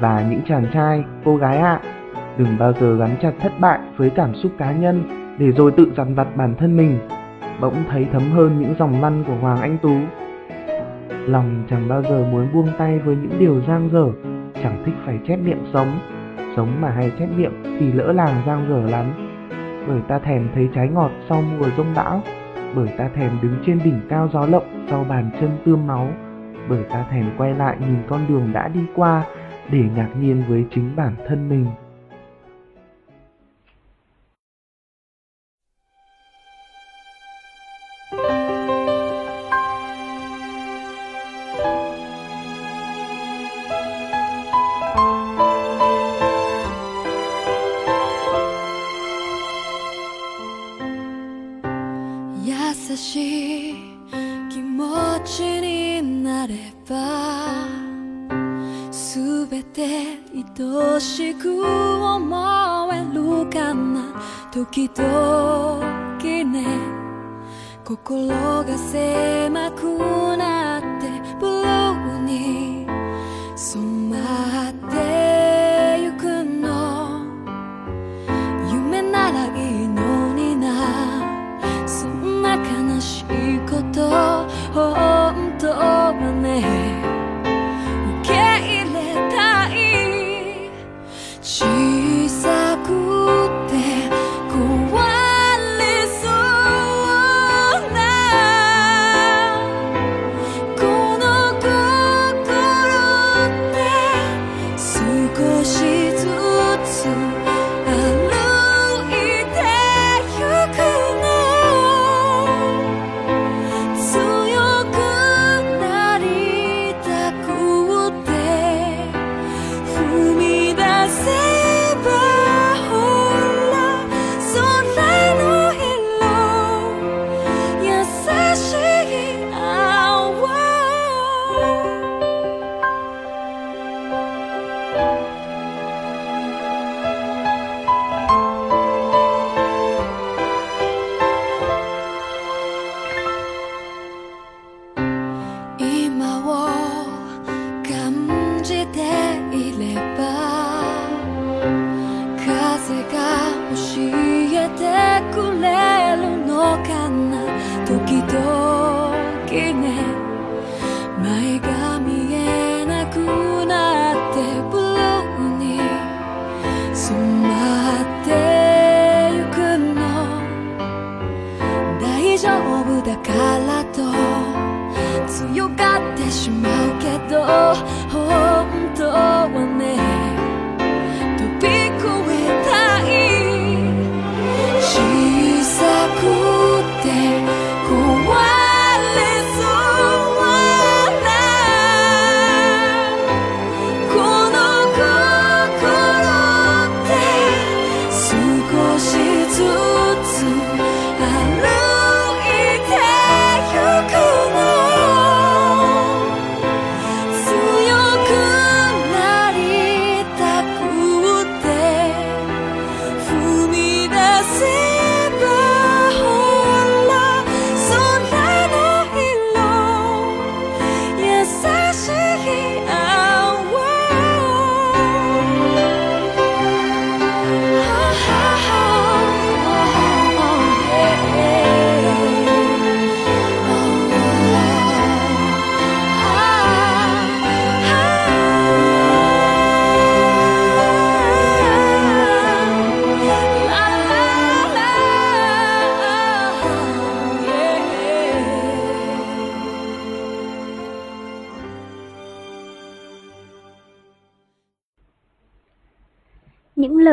Và 0.00 0.26
những 0.30 0.40
chàng 0.48 0.66
trai, 0.72 1.04
cô 1.24 1.36
gái 1.36 1.56
ạ, 1.56 1.80
à, 1.82 2.32
đừng 2.38 2.58
bao 2.58 2.72
giờ 2.80 2.96
gắn 2.96 3.10
chặt 3.22 3.32
thất 3.40 3.52
bại 3.60 3.80
với 3.96 4.10
cảm 4.10 4.34
xúc 4.34 4.52
cá 4.58 4.72
nhân 4.72 5.02
để 5.38 5.52
rồi 5.52 5.72
tự 5.72 5.92
dằn 5.96 6.14
vặt 6.14 6.36
bản 6.36 6.54
thân 6.58 6.76
mình. 6.76 6.98
Bỗng 7.60 7.84
thấy 7.90 8.06
thấm 8.12 8.22
hơn 8.30 8.60
những 8.60 8.74
dòng 8.78 9.02
lăn 9.02 9.24
của 9.26 9.34
Hoàng 9.40 9.60
Anh 9.60 9.78
Tú. 9.82 9.96
Lòng 11.08 11.62
chẳng 11.70 11.88
bao 11.88 12.02
giờ 12.02 12.26
muốn 12.32 12.48
buông 12.52 12.68
tay 12.78 12.98
với 12.98 13.16
những 13.16 13.38
điều 13.38 13.62
giang 13.68 13.88
dở, 13.92 14.06
chẳng 14.62 14.82
thích 14.86 14.94
phải 15.06 15.18
chép 15.28 15.36
miệng 15.36 15.66
sống. 15.72 15.98
Sống 16.56 16.80
mà 16.80 16.90
hay 16.90 17.12
chép 17.18 17.28
miệng 17.36 17.62
thì 17.78 17.92
lỡ 17.92 18.12
làng 18.12 18.42
giang 18.46 18.66
dở 18.68 18.90
lắm. 18.90 19.06
Bởi 19.88 20.00
ta 20.08 20.18
thèm 20.18 20.48
thấy 20.54 20.68
trái 20.74 20.88
ngọt 20.88 21.10
sau 21.28 21.42
mùa 21.42 21.66
rông 21.76 21.94
bão 21.94 22.22
bởi 22.74 22.88
ta 22.98 23.08
thèm 23.14 23.30
đứng 23.42 23.56
trên 23.66 23.80
đỉnh 23.84 24.00
cao 24.08 24.28
gió 24.32 24.46
lộng 24.46 24.86
sau 24.90 25.04
bàn 25.08 25.30
chân 25.40 25.50
tươm 25.64 25.86
máu 25.86 26.08
bởi 26.68 26.84
ta 26.90 27.04
thèm 27.10 27.30
quay 27.38 27.54
lại 27.54 27.76
nhìn 27.80 27.98
con 28.08 28.20
đường 28.28 28.52
đã 28.52 28.68
đi 28.68 28.80
qua 28.94 29.24
để 29.70 29.84
ngạc 29.96 30.08
nhiên 30.20 30.42
với 30.48 30.64
chính 30.70 30.96
bản 30.96 31.14
thân 31.28 31.48
mình. 31.48 31.66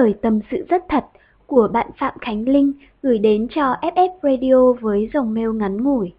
Lời 0.04 0.16
tâm 0.22 0.40
sự 0.52 0.66
rất 0.70 0.84
thật 0.90 1.06
của 1.48 1.68
bạn 1.74 1.88
Phạm 1.98 2.14
Khánh 2.22 2.50
Linh 2.50 2.74
gửi 3.04 3.18
đến 3.18 3.48
cho 3.56 3.76
FF 3.82 4.10
Radio 4.24 4.74
với 4.82 5.10
dòng 5.14 5.34
mail 5.34 5.50
ngắn 5.50 5.84
ngủi. 5.84 6.14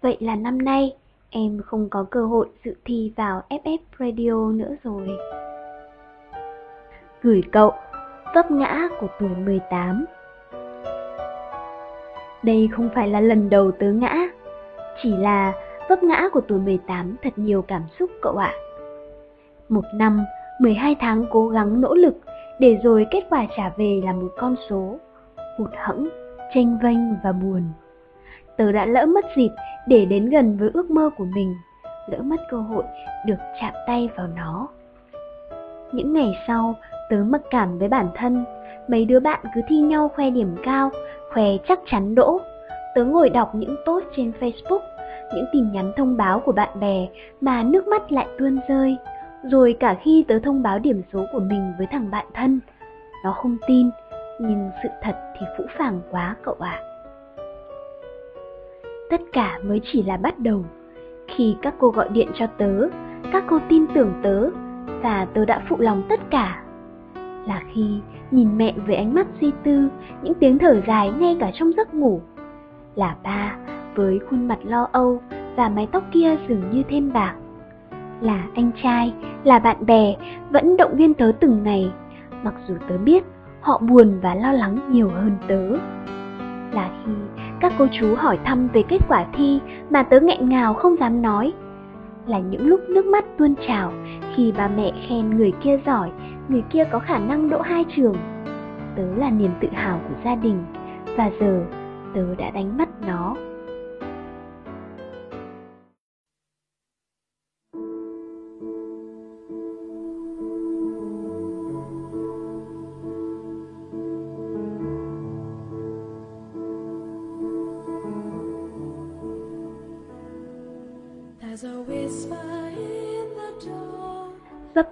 Vậy 0.00 0.16
là 0.20 0.36
năm 0.36 0.64
nay 0.64 0.92
em 1.30 1.60
không 1.64 1.88
có 1.88 2.04
cơ 2.10 2.26
hội 2.26 2.48
dự 2.64 2.74
thi 2.84 3.12
vào 3.16 3.42
FF 3.48 3.78
Radio 3.98 4.50
nữa 4.50 4.74
rồi. 4.84 5.08
Gửi 7.22 7.42
cậu, 7.52 7.72
vấp 8.34 8.50
ngã 8.50 8.88
của 9.00 9.08
tuổi 9.20 9.30
18 9.44 10.04
Đây 12.42 12.68
không 12.72 12.88
phải 12.94 13.08
là 13.08 13.20
lần 13.20 13.50
đầu 13.50 13.72
tớ 13.72 13.86
ngã, 13.86 14.28
chỉ 15.02 15.16
là 15.16 15.52
vấp 15.88 16.02
ngã 16.02 16.28
của 16.32 16.40
tuổi 16.40 16.58
18 16.58 17.16
thật 17.22 17.32
nhiều 17.36 17.62
cảm 17.62 17.82
xúc 17.98 18.10
cậu 18.22 18.36
ạ. 18.36 18.52
Một 19.68 19.84
năm, 19.94 20.24
12 20.60 20.96
tháng 21.00 21.24
cố 21.30 21.48
gắng 21.48 21.80
nỗ 21.80 21.94
lực 21.94 22.14
để 22.62 22.78
rồi 22.82 23.06
kết 23.10 23.24
quả 23.30 23.46
trả 23.56 23.68
về 23.76 24.00
là 24.04 24.12
một 24.12 24.28
con 24.36 24.56
số 24.70 24.96
hụt 25.58 25.70
hẫng, 25.76 26.08
tranh 26.54 26.78
vênh 26.82 27.14
và 27.24 27.32
buồn. 27.32 27.62
Tớ 28.56 28.72
đã 28.72 28.86
lỡ 28.86 29.06
mất 29.06 29.24
dịp 29.36 29.50
để 29.88 30.04
đến 30.04 30.30
gần 30.30 30.56
với 30.56 30.70
ước 30.74 30.90
mơ 30.90 31.10
của 31.16 31.24
mình, 31.34 31.54
lỡ 32.10 32.18
mất 32.22 32.40
cơ 32.50 32.56
hội 32.56 32.84
được 33.26 33.36
chạm 33.60 33.72
tay 33.86 34.08
vào 34.16 34.26
nó. 34.36 34.68
Những 35.92 36.12
ngày 36.12 36.38
sau, 36.46 36.74
tớ 37.10 37.16
mặc 37.16 37.40
cảm 37.50 37.78
với 37.78 37.88
bản 37.88 38.08
thân, 38.14 38.44
mấy 38.88 39.04
đứa 39.04 39.20
bạn 39.20 39.40
cứ 39.54 39.60
thi 39.68 39.76
nhau 39.76 40.08
khoe 40.08 40.30
điểm 40.30 40.56
cao, 40.64 40.90
khoe 41.32 41.44
chắc 41.68 41.80
chắn 41.86 42.14
đỗ. 42.14 42.40
Tớ 42.94 43.04
ngồi 43.04 43.30
đọc 43.30 43.54
những 43.54 43.76
post 43.86 44.06
trên 44.16 44.32
Facebook, 44.40 44.80
những 45.34 45.44
tin 45.52 45.72
nhắn 45.72 45.92
thông 45.96 46.16
báo 46.16 46.40
của 46.40 46.52
bạn 46.52 46.80
bè 46.80 47.08
mà 47.40 47.62
nước 47.62 47.86
mắt 47.86 48.12
lại 48.12 48.26
tuôn 48.38 48.60
rơi. 48.68 48.96
Rồi 49.50 49.76
cả 49.80 49.96
khi 50.02 50.24
tớ 50.28 50.38
thông 50.38 50.62
báo 50.62 50.78
điểm 50.78 51.02
số 51.12 51.26
của 51.32 51.40
mình 51.40 51.72
với 51.78 51.86
thằng 51.86 52.10
bạn 52.10 52.26
thân, 52.34 52.60
nó 53.24 53.32
không 53.32 53.56
tin, 53.66 53.90
nhưng 54.40 54.70
sự 54.82 54.88
thật 55.02 55.16
thì 55.38 55.46
phũ 55.58 55.64
phàng 55.78 56.00
quá 56.10 56.36
cậu 56.42 56.56
ạ. 56.60 56.80
Tất 59.10 59.20
cả 59.32 59.58
mới 59.64 59.80
chỉ 59.92 60.02
là 60.02 60.16
bắt 60.16 60.38
đầu. 60.38 60.64
Khi 61.28 61.56
các 61.62 61.74
cô 61.78 61.90
gọi 61.90 62.08
điện 62.08 62.28
cho 62.34 62.46
tớ, 62.46 62.88
các 63.32 63.44
cô 63.48 63.58
tin 63.68 63.86
tưởng 63.94 64.12
tớ 64.22 64.50
và 65.02 65.26
tớ 65.34 65.44
đã 65.44 65.62
phụ 65.68 65.76
lòng 65.78 66.02
tất 66.08 66.20
cả. 66.30 66.62
Là 67.46 67.62
khi 67.72 68.00
nhìn 68.30 68.58
mẹ 68.58 68.74
với 68.86 68.96
ánh 68.96 69.14
mắt 69.14 69.26
suy 69.40 69.52
tư, 69.64 69.88
những 70.22 70.34
tiếng 70.34 70.58
thở 70.58 70.80
dài 70.86 71.10
ngay 71.18 71.36
cả 71.40 71.50
trong 71.54 71.72
giấc 71.76 71.94
ngủ. 71.94 72.20
Là 72.94 73.16
ba 73.22 73.56
với 73.94 74.18
khuôn 74.18 74.48
mặt 74.48 74.58
lo 74.64 74.88
âu 74.92 75.20
và 75.56 75.68
mái 75.68 75.88
tóc 75.92 76.04
kia 76.12 76.36
dường 76.48 76.70
như 76.70 76.82
thêm 76.88 77.12
bạc. 77.12 77.34
Là 78.22 78.44
anh 78.54 78.70
trai, 78.82 79.14
là 79.44 79.58
bạn 79.58 79.86
bè 79.86 80.14
vẫn 80.50 80.76
động 80.76 80.96
viên 80.96 81.14
tớ 81.14 81.32
từng 81.40 81.62
ngày, 81.62 81.92
mặc 82.42 82.54
dù 82.68 82.74
tớ 82.88 82.98
biết 82.98 83.24
họ 83.60 83.78
buồn 83.78 84.20
và 84.22 84.34
lo 84.34 84.52
lắng 84.52 84.78
nhiều 84.90 85.08
hơn 85.08 85.36
tớ. 85.48 85.70
Là 86.72 86.90
khi 87.04 87.12
các 87.60 87.72
cô 87.78 87.86
chú 87.92 88.14
hỏi 88.14 88.38
thăm 88.44 88.68
về 88.72 88.82
kết 88.88 88.98
quả 89.08 89.24
thi 89.32 89.60
mà 89.90 90.02
tớ 90.02 90.20
nghẹn 90.20 90.48
ngào 90.48 90.74
không 90.74 90.96
dám 91.00 91.22
nói. 91.22 91.52
Là 92.26 92.38
những 92.38 92.66
lúc 92.66 92.80
nước 92.88 93.06
mắt 93.06 93.24
tuôn 93.38 93.54
trào 93.68 93.92
khi 94.34 94.52
bà 94.56 94.68
mẹ 94.68 94.92
khen 95.08 95.36
người 95.36 95.52
kia 95.62 95.78
giỏi, 95.86 96.10
người 96.48 96.62
kia 96.70 96.84
có 96.84 96.98
khả 96.98 97.18
năng 97.18 97.50
đỗ 97.50 97.60
hai 97.60 97.84
trường. 97.96 98.16
Tớ 98.96 99.14
là 99.16 99.30
niềm 99.30 99.50
tự 99.60 99.68
hào 99.72 100.00
của 100.08 100.14
gia 100.24 100.34
đình 100.34 100.64
và 101.16 101.30
giờ 101.40 101.64
tớ 102.14 102.34
đã 102.34 102.50
đánh 102.50 102.78
mất 102.78 102.88
nó. 103.06 103.36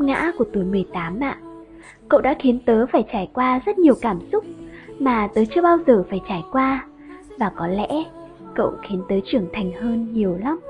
Vấp 0.01 0.07
ngã 0.07 0.33
của 0.39 0.45
tuổi 0.53 0.65
18 0.65 1.21
ạ. 1.21 1.37
Cậu 2.09 2.21
đã 2.21 2.35
khiến 2.39 2.59
tớ 2.67 2.87
phải 2.87 3.05
trải 3.13 3.29
qua 3.35 3.61
rất 3.67 3.79
nhiều 3.79 3.95
cảm 4.01 4.19
xúc 4.33 4.45
mà 4.99 5.29
tớ 5.35 5.43
chưa 5.55 5.63
bao 5.63 5.79
giờ 5.87 6.05
phải 6.11 6.21
trải 6.29 6.45
qua. 6.53 6.87
Và 7.39 7.51
có 7.57 7.67
lẽ 7.67 7.89
cậu 8.55 8.73
khiến 8.83 9.03
tớ 9.09 9.15
trưởng 9.27 9.47
thành 9.53 9.73
hơn 9.73 10.13
nhiều 10.13 10.37
lắm. 10.45 10.61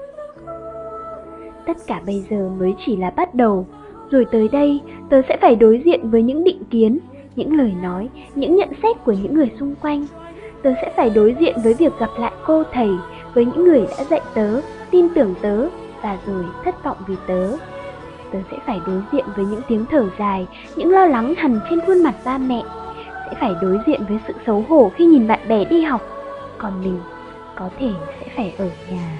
Tất 1.66 1.76
cả 1.86 2.00
bây 2.06 2.24
giờ 2.30 2.50
mới 2.58 2.74
chỉ 2.86 2.96
là 2.96 3.10
bắt 3.10 3.34
đầu, 3.34 3.66
rồi 4.10 4.26
tới 4.32 4.48
đây 4.48 4.80
tớ 5.10 5.22
sẽ 5.28 5.36
phải 5.40 5.56
đối 5.56 5.82
diện 5.84 6.10
với 6.10 6.22
những 6.22 6.44
định 6.44 6.62
kiến, 6.70 6.98
những 7.36 7.56
lời 7.56 7.74
nói, 7.82 8.08
những 8.34 8.56
nhận 8.56 8.68
xét 8.82 9.04
của 9.04 9.12
những 9.12 9.34
người 9.34 9.50
xung 9.60 9.74
quanh. 9.82 10.06
Tớ 10.62 10.70
sẽ 10.82 10.92
phải 10.96 11.10
đối 11.10 11.36
diện 11.40 11.56
với 11.64 11.74
việc 11.74 11.92
gặp 11.98 12.10
lại 12.18 12.32
cô 12.46 12.62
thầy, 12.72 12.90
với 13.34 13.44
những 13.44 13.64
người 13.64 13.80
đã 13.98 14.04
dạy 14.04 14.20
tớ, 14.34 14.60
tin 14.90 15.08
tưởng 15.14 15.34
tớ 15.42 15.68
và 16.02 16.18
rồi 16.26 16.44
thất 16.64 16.84
vọng 16.84 16.96
vì 17.06 17.14
tớ. 17.26 17.56
Tớ 18.32 18.38
sẽ 18.50 18.56
phải 18.66 18.80
đối 18.86 19.02
diện 19.12 19.24
với 19.36 19.44
những 19.44 19.62
tiếng 19.68 19.84
thở 19.90 20.08
dài, 20.18 20.46
những 20.76 20.90
lo 20.90 21.06
lắng 21.06 21.34
hằn 21.34 21.60
trên 21.70 21.80
khuôn 21.86 22.02
mặt 22.02 22.14
ba 22.24 22.38
mẹ. 22.38 22.62
Sẽ 23.26 23.36
phải 23.40 23.54
đối 23.62 23.78
diện 23.86 24.00
với 24.08 24.18
sự 24.26 24.34
xấu 24.46 24.64
hổ 24.68 24.92
khi 24.96 25.04
nhìn 25.04 25.28
bạn 25.28 25.40
bè 25.48 25.64
đi 25.64 25.82
học, 25.82 26.00
còn 26.58 26.80
mình 26.80 27.00
có 27.56 27.68
thể 27.78 27.90
sẽ 28.20 28.26
phải 28.36 28.54
ở 28.58 28.70
nhà. 28.90 29.18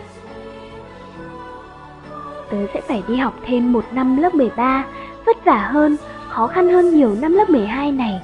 Tớ 2.51 2.57
sẽ 2.75 2.81
phải 2.81 3.03
đi 3.09 3.17
học 3.17 3.35
thêm 3.47 3.73
một 3.73 3.85
năm 3.93 4.17
lớp 4.17 4.35
13, 4.35 4.85
vất 5.27 5.45
vả 5.45 5.69
hơn, 5.73 5.97
khó 6.29 6.47
khăn 6.47 6.69
hơn 6.69 6.95
nhiều 6.95 7.17
năm 7.21 7.33
lớp 7.33 7.51
12 7.51 7.93
này. 7.93 8.21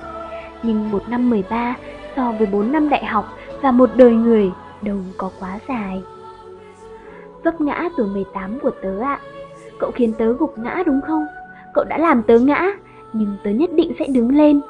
Nhưng 0.63 0.91
một 0.91 1.03
năm 1.09 1.31
13 1.31 1.75
so 2.17 2.33
với 2.33 2.47
4 2.47 2.73
năm 2.73 2.89
đại 2.89 3.05
học 3.05 3.39
và 3.63 3.71
một 3.71 3.91
đời 3.95 4.13
người 4.13 4.53
đâu 4.83 4.97
có 5.19 5.31
quá 5.41 5.59
dài. 5.69 6.03
Vấp 7.45 7.61
ngã 7.61 7.89
tuổi 7.97 8.07
18 8.07 8.59
của 8.61 8.71
tớ 8.83 9.01
ạ. 9.01 9.21
Cậu 9.81 9.91
khiến 9.91 10.13
tớ 10.19 10.33
gục 10.33 10.59
ngã 10.59 10.83
đúng 10.87 11.01
không? 11.01 11.27
Cậu 11.75 11.85
đã 11.85 11.99
làm 11.99 12.23
tớ 12.23 12.39
ngã, 12.39 12.73
nhưng 13.13 13.37
tớ 13.45 13.51
nhất 13.51 13.71
định 13.73 13.93
sẽ 13.99 14.07
đứng 14.09 14.37
lên. 14.37 14.61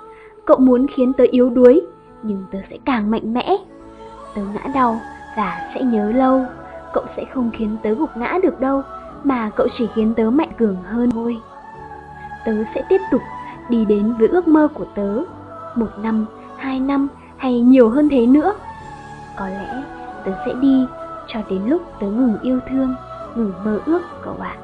Cậu 0.44 0.58
muốn 0.58 0.86
khiến 0.96 1.12
tớ 1.12 1.24
yếu 1.30 1.50
đuối, 1.50 1.86
nhưng 2.22 2.44
tớ 2.52 2.58
sẽ 2.70 2.76
càng 2.84 3.10
mạnh 3.10 3.34
mẽ. 3.34 3.56
Tớ 4.34 4.42
ngã 4.54 4.70
đau 4.74 5.00
và 5.36 5.70
sẽ 5.74 5.82
nhớ 5.82 6.12
lâu. 6.12 6.44
Cậu 6.92 7.04
sẽ 7.16 7.24
không 7.34 7.50
khiến 7.58 7.76
tớ 7.82 7.94
gục 7.94 8.16
ngã 8.16 8.38
được 8.42 8.60
đâu, 8.60 8.82
mà 9.24 9.50
cậu 9.56 9.66
chỉ 9.78 9.88
khiến 9.94 10.14
tớ 10.14 10.30
mạnh 10.30 10.50
cường 10.58 10.76
hơn 10.82 11.10
thôi. 11.10 11.36
Tớ 12.46 12.52
sẽ 12.74 12.82
tiếp 12.88 13.00
tục 13.10 13.20
đi 13.68 13.84
đến 13.84 14.14
với 14.18 14.28
ước 14.28 14.48
mơ 14.48 14.68
của 14.74 14.86
tớ. 14.94 15.22
Một 15.74 15.90
năm, 16.02 16.26
hai 16.56 16.80
năm 16.80 17.08
hay 17.36 17.60
nhiều 17.60 17.88
hơn 17.88 18.08
thế 18.08 18.26
nữa. 18.26 18.54
Có 19.38 19.48
lẽ 19.48 19.82
tớ 20.24 20.32
sẽ 20.46 20.52
đi 20.60 20.86
cho 21.26 21.40
đến 21.50 21.60
lúc 21.66 21.82
tớ 22.00 22.06
ngừng 22.06 22.38
yêu 22.42 22.60
thương, 22.70 22.94
ngừng 23.36 23.52
mơ 23.64 23.80
ước 23.86 24.02
cậu 24.22 24.36
ạ. 24.40 24.56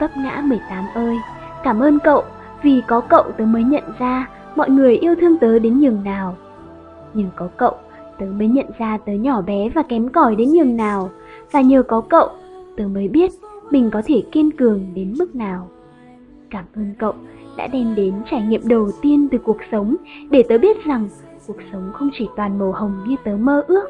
Vấp 0.00 0.16
ngã 0.16 0.42
18 0.46 0.84
ơi, 0.94 1.16
cảm 1.62 1.80
ơn 1.80 1.98
cậu 1.98 2.24
vì 2.62 2.82
có 2.86 3.00
cậu 3.00 3.22
tớ 3.22 3.44
mới 3.44 3.64
nhận 3.64 3.84
ra 3.98 4.28
mọi 4.56 4.70
người 4.70 4.96
yêu 4.96 5.14
thương 5.20 5.38
tớ 5.38 5.58
đến 5.58 5.80
nhường 5.80 6.04
nào. 6.04 6.36
Nhờ 7.14 7.24
có 7.36 7.48
cậu, 7.56 7.74
tớ 8.18 8.26
mới 8.26 8.48
nhận 8.48 8.66
ra 8.78 8.98
tớ 9.06 9.12
nhỏ 9.12 9.42
bé 9.42 9.68
và 9.74 9.82
kém 9.82 10.08
cỏi 10.08 10.36
đến 10.36 10.52
nhường 10.52 10.76
nào. 10.76 11.10
Và 11.52 11.60
nhờ 11.60 11.82
có 11.82 12.00
cậu, 12.00 12.28
tớ 12.76 12.84
mới 12.84 13.08
biết 13.08 13.30
mình 13.70 13.90
có 13.90 14.02
thể 14.06 14.22
kiên 14.32 14.50
cường 14.50 14.86
đến 14.94 15.14
mức 15.18 15.34
nào. 15.34 15.68
Cảm 16.50 16.64
ơn 16.76 16.94
cậu 16.98 17.14
đã 17.56 17.66
đem 17.66 17.94
đến 17.94 18.14
trải 18.30 18.42
nghiệm 18.42 18.68
đầu 18.68 18.90
tiên 19.02 19.28
từ 19.30 19.38
cuộc 19.38 19.58
sống 19.72 19.96
để 20.30 20.44
tớ 20.48 20.58
biết 20.58 20.84
rằng 20.84 21.08
cuộc 21.46 21.56
sống 21.72 21.90
không 21.94 22.10
chỉ 22.18 22.28
toàn 22.36 22.58
màu 22.58 22.72
hồng 22.72 22.92
như 23.06 23.16
tớ 23.24 23.36
mơ 23.36 23.64
ước. 23.66 23.88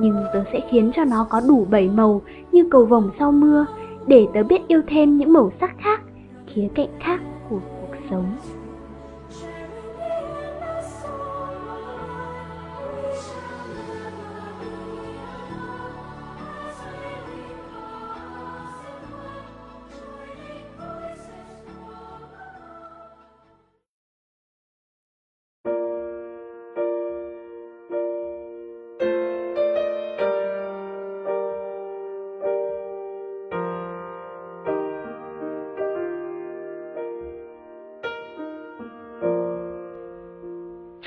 Nhưng 0.00 0.24
tớ 0.32 0.44
sẽ 0.52 0.60
khiến 0.70 0.90
cho 0.94 1.04
nó 1.04 1.26
có 1.30 1.40
đủ 1.48 1.66
bảy 1.70 1.88
màu 1.88 2.22
như 2.52 2.68
cầu 2.70 2.84
vồng 2.84 3.10
sau 3.18 3.32
mưa 3.32 3.66
để 4.10 4.26
tớ 4.34 4.42
biết 4.42 4.68
yêu 4.68 4.82
thêm 4.88 5.18
những 5.18 5.32
màu 5.32 5.50
sắc 5.60 5.70
khác, 5.78 6.00
khía 6.46 6.68
cạnh 6.74 6.88
khác 7.00 7.20
của 7.50 7.60
cuộc 7.80 7.96
sống. 8.10 8.36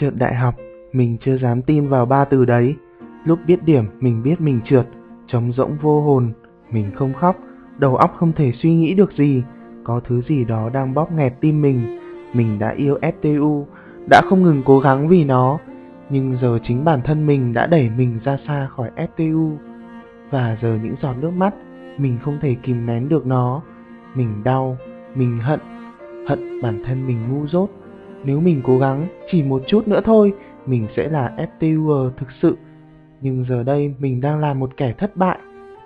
Trượt 0.03 0.15
đại 0.17 0.35
học, 0.35 0.55
mình 0.93 1.17
chưa 1.25 1.37
dám 1.37 1.61
tin 1.61 1.87
vào 1.87 2.05
ba 2.05 2.25
từ 2.25 2.45
đấy. 2.45 2.75
Lúc 3.25 3.39
biết 3.47 3.63
điểm, 3.63 3.85
mình 3.99 4.23
biết 4.23 4.41
mình 4.41 4.59
trượt, 4.65 4.87
trống 5.27 5.51
rỗng 5.53 5.77
vô 5.81 6.01
hồn. 6.01 6.33
Mình 6.71 6.91
không 6.95 7.13
khóc, 7.13 7.35
đầu 7.77 7.95
óc 7.95 8.15
không 8.17 8.31
thể 8.33 8.51
suy 8.51 8.73
nghĩ 8.73 8.93
được 8.93 9.11
gì. 9.17 9.43
Có 9.83 10.01
thứ 10.07 10.21
gì 10.21 10.43
đó 10.43 10.69
đang 10.73 10.93
bóp 10.93 11.11
nghẹt 11.11 11.33
tim 11.41 11.61
mình. 11.61 11.99
mình 12.33 12.59
đã 12.59 12.69
yêu 12.77 12.97
FTU, 13.01 13.65
đã 14.09 14.21
không 14.25 14.43
ngừng 14.43 14.61
cố 14.65 14.79
gắng 14.79 15.07
vì 15.07 15.23
nó, 15.23 15.59
nhưng 16.09 16.37
giờ 16.41 16.59
chính 16.63 16.85
bản 16.85 17.01
thân 17.01 17.27
mình 17.27 17.53
đã 17.53 17.67
đẩy 17.67 17.89
mình 17.97 18.19
ra 18.23 18.37
xa 18.47 18.67
khỏi 18.75 18.89
FTU. 18.95 19.55
Và 20.29 20.57
giờ 20.61 20.79
những 20.83 20.95
giọt 21.01 21.15
nước 21.21 21.31
mắt, 21.31 21.53
mình 21.97 22.17
không 22.23 22.37
thể 22.41 22.55
kìm 22.63 22.85
nén 22.85 23.09
được 23.09 23.25
nó. 23.25 23.61
Mình 24.15 24.43
đau, 24.43 24.77
mình 25.15 25.39
hận, 25.39 25.59
hận 26.27 26.61
bản 26.61 26.83
thân 26.85 27.07
mình 27.07 27.17
ngu 27.29 27.47
dốt. 27.47 27.69
Nếu 28.23 28.39
mình 28.39 28.61
cố 28.63 28.77
gắng 28.77 29.07
chỉ 29.31 29.43
một 29.43 29.61
chút 29.67 29.87
nữa 29.87 30.01
thôi, 30.05 30.33
mình 30.65 30.87
sẽ 30.95 31.09
là 31.09 31.35
FTUer 31.37 32.09
thực 32.17 32.27
sự. 32.41 32.57
Nhưng 33.21 33.45
giờ 33.49 33.63
đây 33.63 33.93
mình 33.99 34.21
đang 34.21 34.39
là 34.39 34.53
một 34.53 34.77
kẻ 34.77 34.93
thất 34.97 35.15
bại, 35.17 35.37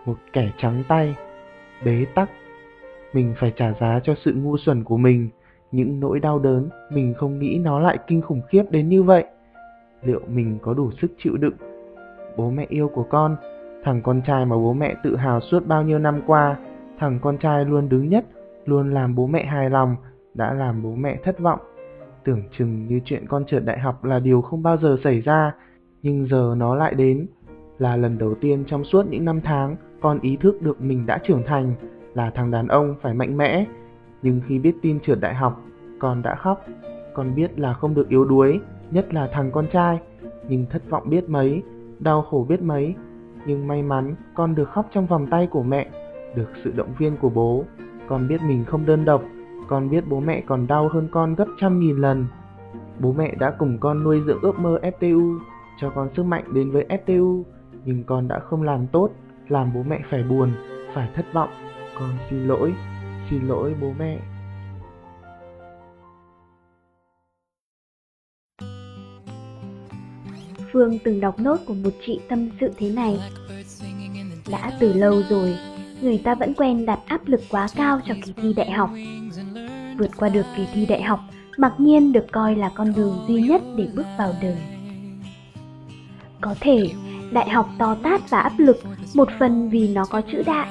một 0.06 0.18
kẻ 0.34 0.52
trắng 0.58 0.84
tay, 0.88 1.16
bế 1.86 2.06
tắc. 2.16 2.30
Mình 3.14 3.34
phải 3.40 3.54
trả 3.56 3.74
giá 3.80 4.00
cho 4.04 4.16
sự 4.26 4.34
ngu 4.34 4.58
xuẩn 4.58 4.84
của 4.84 4.98
mình, 4.98 5.30
những 5.72 6.00
nỗi 6.00 6.20
đau 6.20 6.40
đớn 6.40 6.70
mình 6.92 7.14
không 7.18 7.40
nghĩ 7.40 7.60
nó 7.64 7.80
lại 7.80 7.98
kinh 8.08 8.22
khủng 8.22 8.42
khiếp 8.50 8.64
đến 8.70 8.90
như 8.90 9.04
vậy. 9.04 9.26
Liệu 10.04 10.22
mình 10.28 10.58
có 10.62 10.74
đủ 10.74 10.92
sức 11.02 11.12
chịu 11.18 11.38
đựng? 11.38 11.56
Bố 12.38 12.50
mẹ 12.50 12.66
yêu 12.70 12.88
của 12.94 13.04
con, 13.04 13.36
thằng 13.84 14.02
con 14.02 14.22
trai 14.26 14.46
mà 14.46 14.56
bố 14.56 14.74
mẹ 14.74 14.96
tự 15.04 15.16
hào 15.16 15.40
suốt 15.42 15.68
bao 15.68 15.84
nhiêu 15.84 16.00
năm 16.00 16.22
qua, 16.28 16.56
thằng 17.00 17.20
con 17.22 17.38
trai 17.38 17.66
luôn 17.66 17.90
đứng 17.90 18.10
nhất, 18.10 18.26
luôn 18.66 18.94
làm 18.94 19.16
bố 19.16 19.28
mẹ 19.28 19.46
hài 19.46 19.70
lòng, 19.70 19.96
đã 20.34 20.54
làm 20.54 20.84
bố 20.84 20.96
mẹ 20.96 21.18
thất 21.24 21.40
vọng. 21.40 21.60
Tưởng 22.28 22.44
chừng 22.58 22.88
như 22.88 23.00
chuyện 23.06 23.28
con 23.28 23.46
trượt 23.46 23.66
đại 23.66 23.80
học 23.80 24.06
là 24.06 24.20
điều 24.20 24.42
không 24.42 24.64
bao 24.64 24.78
giờ 24.78 24.98
xảy 25.04 25.22
ra, 25.22 25.54
nhưng 26.04 26.28
giờ 26.28 26.56
nó 26.58 26.76
lại 26.76 26.94
đến. 26.94 27.28
Là 27.78 27.96
lần 27.96 28.18
đầu 28.18 28.36
tiên 28.42 28.64
trong 28.68 28.84
suốt 28.84 29.06
những 29.10 29.26
năm 29.26 29.42
tháng, 29.44 29.76
con 30.02 30.20
ý 30.20 30.38
thức 30.38 30.62
được 30.62 30.82
mình 30.82 31.06
đã 31.06 31.20
trưởng 31.28 31.44
thành, 31.46 31.74
là 32.14 32.30
thằng 32.30 32.52
đàn 32.52 32.68
ông 32.68 32.96
phải 33.02 33.14
mạnh 33.14 33.38
mẽ. 33.38 33.66
Nhưng 34.22 34.42
khi 34.48 34.60
biết 34.60 34.76
tin 34.82 35.00
trượt 35.00 35.20
đại 35.22 35.36
học, 35.36 35.62
con 36.00 36.22
đã 36.22 36.36
khóc. 36.36 36.66
Con 37.14 37.36
biết 37.36 37.60
là 37.60 37.74
không 37.74 37.94
được 37.94 38.10
yếu 38.10 38.26
đuối, 38.26 38.60
nhất 38.92 39.14
là 39.14 39.30
thằng 39.34 39.52
con 39.52 39.68
trai. 39.74 40.00
Nhưng 40.50 40.66
thất 40.70 40.90
vọng 40.90 41.10
biết 41.10 41.30
mấy, 41.30 41.64
đau 42.00 42.22
khổ 42.22 42.46
biết 42.50 42.62
mấy. 42.62 42.96
Nhưng 43.46 43.68
may 43.68 43.84
mắn 43.84 44.16
con 44.36 44.56
được 44.56 44.70
khóc 44.70 44.88
trong 44.94 45.08
vòng 45.08 45.28
tay 45.28 45.48
của 45.48 45.64
mẹ, 45.64 45.90
được 46.36 46.50
sự 46.64 46.72
động 46.76 46.94
viên 46.98 47.18
của 47.18 47.30
bố. 47.30 47.64
Con 48.08 48.28
biết 48.28 48.42
mình 48.42 48.66
không 48.66 48.86
đơn 48.86 49.06
độc, 49.06 49.24
con 49.68 49.90
biết 49.90 50.04
bố 50.10 50.20
mẹ 50.20 50.44
còn 50.48 50.68
đau 50.68 50.90
hơn 50.94 51.08
con 51.12 51.36
gấp 51.36 51.48
trăm 51.60 51.80
nghìn 51.80 51.98
lần. 51.98 52.26
Bố 53.00 53.14
mẹ 53.14 53.36
đã 53.40 53.52
cùng 53.60 53.78
con 53.80 54.04
nuôi 54.04 54.22
dưỡng 54.28 54.42
ước 54.42 54.60
mơ 54.60 54.80
FTU, 54.82 55.40
cho 55.82 55.90
con 55.96 56.10
sức 56.16 56.24
mạnh 56.24 56.54
đến 56.54 56.72
với 56.72 56.86
FTU, 56.90 57.44
nhưng 57.86 58.04
con 58.04 58.28
đã 58.28 58.40
không 58.40 58.64
làm 58.64 58.88
tốt, 58.88 59.10
làm 59.48 59.72
bố 59.74 59.84
mẹ 59.84 60.00
phải 60.12 60.24
buồn, 60.24 60.52
phải 60.94 61.10
thất 61.16 61.26
vọng. 61.34 61.50
Con 62.00 62.10
xin 62.30 62.48
lỗi, 62.48 62.74
xin 63.30 63.48
lỗi 63.48 63.76
bố 63.82 63.94
mẹ. 64.00 64.20
Phương 70.74 70.98
từng 71.04 71.22
đọc 71.22 71.40
nốt 71.40 71.58
của 71.68 71.74
một 71.74 71.90
chị 72.06 72.20
tâm 72.30 72.50
sự 72.60 72.72
thế 72.78 72.90
này. 72.90 73.20
Đã 74.52 74.72
từ 74.80 74.94
lâu 74.94 75.22
rồi, 75.30 75.56
người 76.02 76.18
ta 76.18 76.36
vẫn 76.36 76.54
quen 76.54 76.86
đặt 76.86 77.00
áp 77.06 77.22
lực 77.26 77.42
quá 77.50 77.68
cao 77.76 78.00
cho 78.08 78.14
kỳ 78.26 78.34
thi 78.42 78.54
đại 78.54 78.72
học. 78.72 78.90
Vượt 79.98 80.10
qua 80.18 80.30
được 80.30 80.46
kỳ 80.58 80.66
thi 80.74 80.86
đại 80.86 81.02
học, 81.02 81.20
mặc 81.58 81.74
nhiên 81.78 82.14
được 82.14 82.26
coi 82.32 82.56
là 82.56 82.70
con 82.70 82.94
đường 82.96 83.26
duy 83.28 83.42
nhất 83.42 83.62
để 83.76 83.88
bước 83.96 84.06
vào 84.18 84.34
đời. 84.42 84.58
Có 86.42 86.56
thể, 86.60 86.90
đại 87.32 87.50
học 87.50 87.70
to 87.78 87.96
tát 88.04 88.30
và 88.30 88.40
áp 88.40 88.54
lực 88.58 88.78
một 89.14 89.30
phần 89.40 89.70
vì 89.70 89.88
nó 89.88 90.06
có 90.06 90.22
chữ 90.32 90.44
đại. 90.46 90.68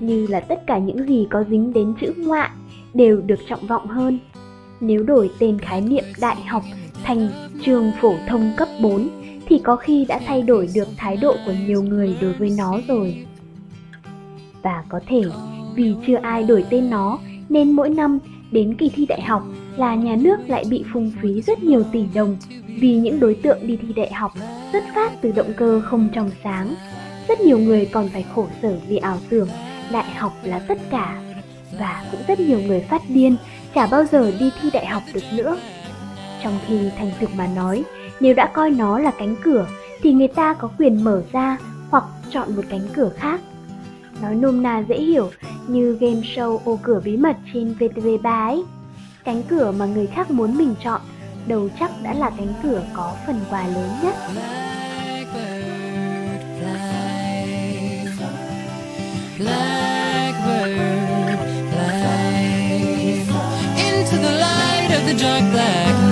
Như 0.00 0.26
là 0.26 0.40
tất 0.40 0.66
cả 0.66 0.78
những 0.78 1.06
gì 1.06 1.26
có 1.30 1.44
dính 1.50 1.72
đến 1.72 1.94
chữ 2.00 2.14
ngoại 2.16 2.50
đều 2.94 3.20
được 3.20 3.38
trọng 3.48 3.66
vọng 3.66 3.86
hơn. 3.86 4.18
Nếu 4.80 5.02
đổi 5.02 5.30
tên 5.38 5.58
khái 5.58 5.80
niệm 5.80 6.04
đại 6.20 6.36
học 6.42 6.62
thành 7.04 7.28
trường 7.64 7.92
phổ 8.00 8.14
thông 8.28 8.52
cấp 8.56 8.68
4 8.82 9.08
thì 9.46 9.58
có 9.64 9.76
khi 9.76 10.04
đã 10.04 10.20
thay 10.26 10.42
đổi 10.42 10.68
được 10.74 10.88
thái 10.96 11.16
độ 11.16 11.36
của 11.46 11.52
nhiều 11.66 11.82
người 11.82 12.16
đối 12.20 12.32
với 12.32 12.50
nó 12.58 12.80
rồi. 12.88 13.26
Và 14.62 14.84
có 14.88 15.00
thể 15.06 15.22
vì 15.74 15.94
chưa 16.06 16.16
ai 16.22 16.44
đổi 16.44 16.64
tên 16.70 16.90
nó 16.90 17.18
nên 17.48 17.72
mỗi 17.72 17.88
năm 17.88 18.18
đến 18.50 18.74
kỳ 18.74 18.88
thi 18.88 19.06
đại 19.06 19.22
học 19.22 19.42
là 19.76 19.94
nhà 19.94 20.16
nước 20.16 20.36
lại 20.46 20.64
bị 20.70 20.84
phung 20.92 21.12
phí 21.22 21.42
rất 21.42 21.62
nhiều 21.62 21.84
tỷ 21.92 22.04
đồng 22.14 22.36
vì 22.80 22.96
những 22.96 23.20
đối 23.20 23.34
tượng 23.34 23.66
đi 23.66 23.76
thi 23.76 23.92
đại 23.96 24.12
học 24.12 24.32
xuất 24.72 24.84
phát 24.94 25.12
từ 25.20 25.32
động 25.32 25.52
cơ 25.56 25.82
không 25.84 26.08
trong 26.14 26.30
sáng. 26.44 26.74
Rất 27.28 27.40
nhiều 27.40 27.58
người 27.58 27.86
còn 27.86 28.08
phải 28.08 28.24
khổ 28.34 28.46
sở 28.62 28.78
vì 28.88 28.96
ảo 28.96 29.18
tưởng 29.28 29.48
đại 29.92 30.10
học 30.10 30.32
là 30.42 30.58
tất 30.58 30.78
cả 30.90 31.22
và 31.78 32.04
cũng 32.10 32.20
rất 32.28 32.40
nhiều 32.40 32.60
người 32.60 32.80
phát 32.80 33.02
điên 33.08 33.36
chả 33.74 33.86
bao 33.86 34.04
giờ 34.04 34.32
đi 34.40 34.50
thi 34.62 34.70
đại 34.72 34.86
học 34.86 35.02
được 35.14 35.24
nữa. 35.34 35.56
Trong 36.42 36.58
khi 36.66 36.90
thành 36.98 37.10
thực 37.20 37.30
mà 37.34 37.46
nói, 37.46 37.84
nếu 38.20 38.34
đã 38.34 38.50
coi 38.54 38.70
nó 38.70 38.98
là 38.98 39.10
cánh 39.18 39.36
cửa 39.44 39.66
thì 40.02 40.12
người 40.12 40.28
ta 40.28 40.54
có 40.54 40.68
quyền 40.78 41.04
mở 41.04 41.22
ra 41.32 41.58
hoặc 41.90 42.04
chọn 42.30 42.56
một 42.56 42.62
cánh 42.68 42.88
cửa 42.94 43.10
khác. 43.16 43.40
Nói 44.22 44.34
nôm 44.34 44.62
na 44.62 44.82
dễ 44.88 44.96
hiểu 44.96 45.30
như 45.68 45.98
game 46.00 46.20
show 46.20 46.58
ô 46.64 46.78
cửa 46.82 47.00
bí 47.04 47.16
mật 47.16 47.36
trên 47.52 47.74
VTV3 47.78 48.48
ấy. 48.48 48.64
Cánh 49.24 49.42
cửa 49.42 49.72
mà 49.78 49.86
người 49.86 50.06
khác 50.06 50.30
muốn 50.30 50.56
mình 50.56 50.74
chọn, 50.84 51.00
đầu 51.46 51.68
chắc 51.80 51.90
đã 52.02 52.14
là 52.14 52.30
cánh 52.30 52.54
cửa 52.62 52.82
có 52.94 53.12
phần 53.26 53.40
quà 53.50 53.66
lớn 53.66 53.90
nhất. 54.02 54.14
Blackbird 59.38 60.72
fly 61.72 62.32
into 63.76 64.16
the 64.22 64.32
light 64.38 64.90
of 64.90 65.06
the 65.06 65.14
dark 65.18 65.52
black 65.52 65.98
night. 66.02 66.11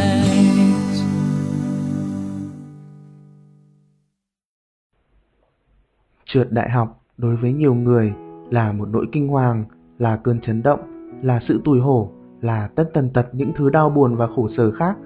Trượt 6.33 6.51
đại 6.51 6.69
học 6.69 7.01
đối 7.17 7.35
với 7.35 7.53
nhiều 7.53 7.73
người 7.73 8.13
là 8.49 8.71
một 8.71 8.87
nỗi 8.91 9.05
kinh 9.11 9.27
hoàng, 9.27 9.65
là 9.97 10.17
cơn 10.17 10.39
chấn 10.39 10.63
động, 10.63 10.79
là 11.21 11.39
sự 11.47 11.61
tủi 11.63 11.79
hổ, 11.79 12.09
là 12.41 12.69
tất 12.75 12.83
tần 12.93 13.09
tật 13.13 13.25
những 13.33 13.51
thứ 13.57 13.69
đau 13.69 13.89
buồn 13.89 14.15
và 14.15 14.27
khổ 14.27 14.49
sở 14.57 14.71
khác. 14.71 14.97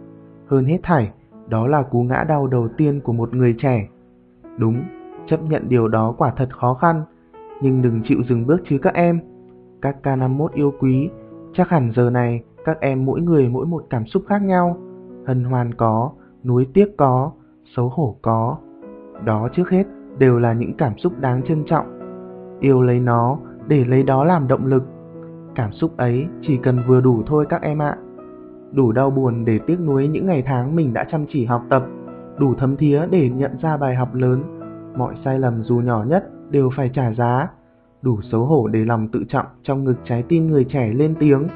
Hơn 0.48 0.66
hết 0.66 0.78
thảy, 0.84 1.12
đó 1.50 1.68
là 1.68 1.82
cú 1.82 2.04
ngã 2.04 2.26
đau 2.28 2.48
đầu 2.48 2.68
tiên 2.78 3.00
của 3.04 3.14
một 3.14 3.34
người 3.34 3.56
trẻ. 3.60 3.88
Đúng, 4.58 4.84
chấp 5.28 5.44
nhận 5.44 5.70
điều 5.70 5.88
đó 5.88 6.16
quả 6.18 6.34
thật 6.38 6.58
khó 6.58 6.74
khăn, 6.74 7.02
nhưng 7.62 7.82
đừng 7.82 8.02
chịu 8.04 8.18
dừng 8.30 8.48
bước 8.48 8.58
chứ 8.70 8.78
các 8.82 8.94
em. 8.94 9.20
Các 9.82 9.96
K51 10.04 10.48
yêu 10.54 10.74
quý, 10.80 11.10
chắc 11.54 11.70
hẳn 11.70 11.92
giờ 11.96 12.10
này 12.10 12.44
các 12.66 12.80
em 12.80 13.06
mỗi 13.06 13.22
người 13.22 13.50
mỗi 13.50 13.66
một 13.66 13.86
cảm 13.90 14.06
xúc 14.06 14.24
khác 14.28 14.42
nhau. 14.42 14.78
Hân 15.26 15.44
hoan 15.44 15.74
có, 15.74 16.12
nuối 16.44 16.68
tiếc 16.74 16.98
có, 16.98 17.32
xấu 17.76 17.90
hổ 17.90 18.16
có. 18.22 18.58
Đó 19.26 19.50
trước 19.54 19.70
hết 19.70 19.84
đều 20.18 20.40
là 20.40 20.54
những 20.54 20.74
cảm 20.74 20.98
xúc 20.98 21.14
đáng 21.20 21.42
trân 21.44 21.64
trọng. 21.66 21.86
Yêu 22.60 22.82
lấy 22.82 23.00
nó 23.00 23.38
để 23.68 23.86
lấy 23.86 24.04
đó 24.04 24.24
làm 24.24 24.48
động 24.48 24.66
lực. 24.66 24.84
Cảm 25.56 25.72
xúc 25.72 25.98
ấy 25.98 26.28
chỉ 26.42 26.58
cần 26.58 26.84
vừa 26.88 27.02
đủ 27.02 27.24
thôi 27.26 27.46
các 27.50 27.62
em 27.62 27.82
ạ. 27.82 27.98
Đủ 28.72 28.92
đau 28.92 29.10
buồn 29.10 29.46
để 29.46 29.60
tiếc 29.68 29.80
nuối 29.80 30.08
những 30.08 30.26
ngày 30.26 30.44
tháng 30.46 30.76
mình 30.76 30.94
đã 30.94 31.04
chăm 31.12 31.26
chỉ 31.30 31.46
học 31.46 31.64
tập, 31.70 31.86
đủ 32.38 32.54
thấm 32.58 32.76
thía 32.78 33.08
để 33.12 33.30
nhận 33.30 33.52
ra 33.62 33.78
bài 33.78 33.96
học 33.96 34.16
lớn. 34.16 34.44
Mọi 34.98 35.16
sai 35.26 35.40
lầm 35.40 35.64
dù 35.64 35.76
nhỏ 35.76 36.04
nhất 36.04 36.30
đều 36.50 36.70
phải 36.76 36.90
trả 36.94 37.14
giá. 37.14 37.48
Đủ 38.02 38.20
xấu 38.32 38.46
hổ 38.46 38.68
để 38.68 38.86
lòng 38.86 39.08
tự 39.08 39.24
trọng 39.30 39.46
trong 39.64 39.84
ngực 39.84 39.96
trái 40.04 40.24
tim 40.28 40.48
người 40.48 40.66
trẻ 40.70 40.94
lên 40.94 41.16
tiếng. 41.20 41.48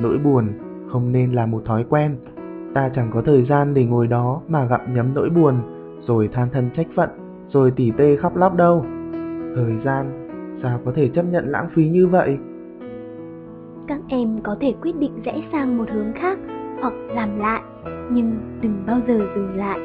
Nỗi 0.00 0.18
buồn 0.18 0.48
không 0.92 1.12
nên 1.12 1.32
là 1.32 1.46
một 1.46 1.62
thói 1.64 1.84
quen. 1.88 2.16
Ta 2.74 2.90
chẳng 2.94 3.10
có 3.14 3.22
thời 3.22 3.44
gian 3.44 3.74
để 3.74 3.84
ngồi 3.84 4.06
đó 4.06 4.40
mà 4.48 4.64
gặm 4.66 4.94
nhấm 4.94 5.14
nỗi 5.14 5.30
buồn, 5.30 5.54
rồi 6.00 6.28
than 6.32 6.48
thân 6.52 6.70
trách 6.76 6.86
phận 6.96 7.23
rồi 7.54 7.70
tỉ 7.76 7.90
tê 7.96 8.16
khóc 8.16 8.36
lóc 8.36 8.56
đâu. 8.56 8.84
Thời 9.56 9.72
gian, 9.84 10.28
sao 10.62 10.80
có 10.84 10.92
thể 10.94 11.08
chấp 11.08 11.22
nhận 11.22 11.48
lãng 11.48 11.68
phí 11.74 11.88
như 11.88 12.06
vậy? 12.06 12.38
Các 13.86 14.00
em 14.08 14.38
có 14.42 14.56
thể 14.60 14.74
quyết 14.82 14.96
định 14.96 15.12
rẽ 15.24 15.42
sang 15.52 15.78
một 15.78 15.84
hướng 15.92 16.12
khác 16.12 16.38
hoặc 16.80 16.92
làm 17.08 17.38
lại, 17.38 17.62
nhưng 18.10 18.32
đừng 18.60 18.82
bao 18.86 19.00
giờ 19.08 19.18
dừng 19.34 19.56
lại. 19.56 19.80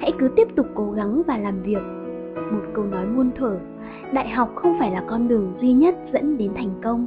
Hãy 0.00 0.12
cứ 0.18 0.28
tiếp 0.36 0.48
tục 0.56 0.66
cố 0.74 0.90
gắng 0.90 1.22
và 1.26 1.38
làm 1.38 1.62
việc. 1.62 1.82
Một 2.52 2.60
câu 2.74 2.84
nói 2.84 3.06
muôn 3.06 3.30
thuở, 3.38 3.58
đại 4.12 4.28
học 4.28 4.50
không 4.54 4.76
phải 4.78 4.90
là 4.90 5.04
con 5.08 5.28
đường 5.28 5.52
duy 5.60 5.72
nhất 5.72 5.94
dẫn 6.12 6.38
đến 6.38 6.50
thành 6.56 6.70
công. 6.84 7.06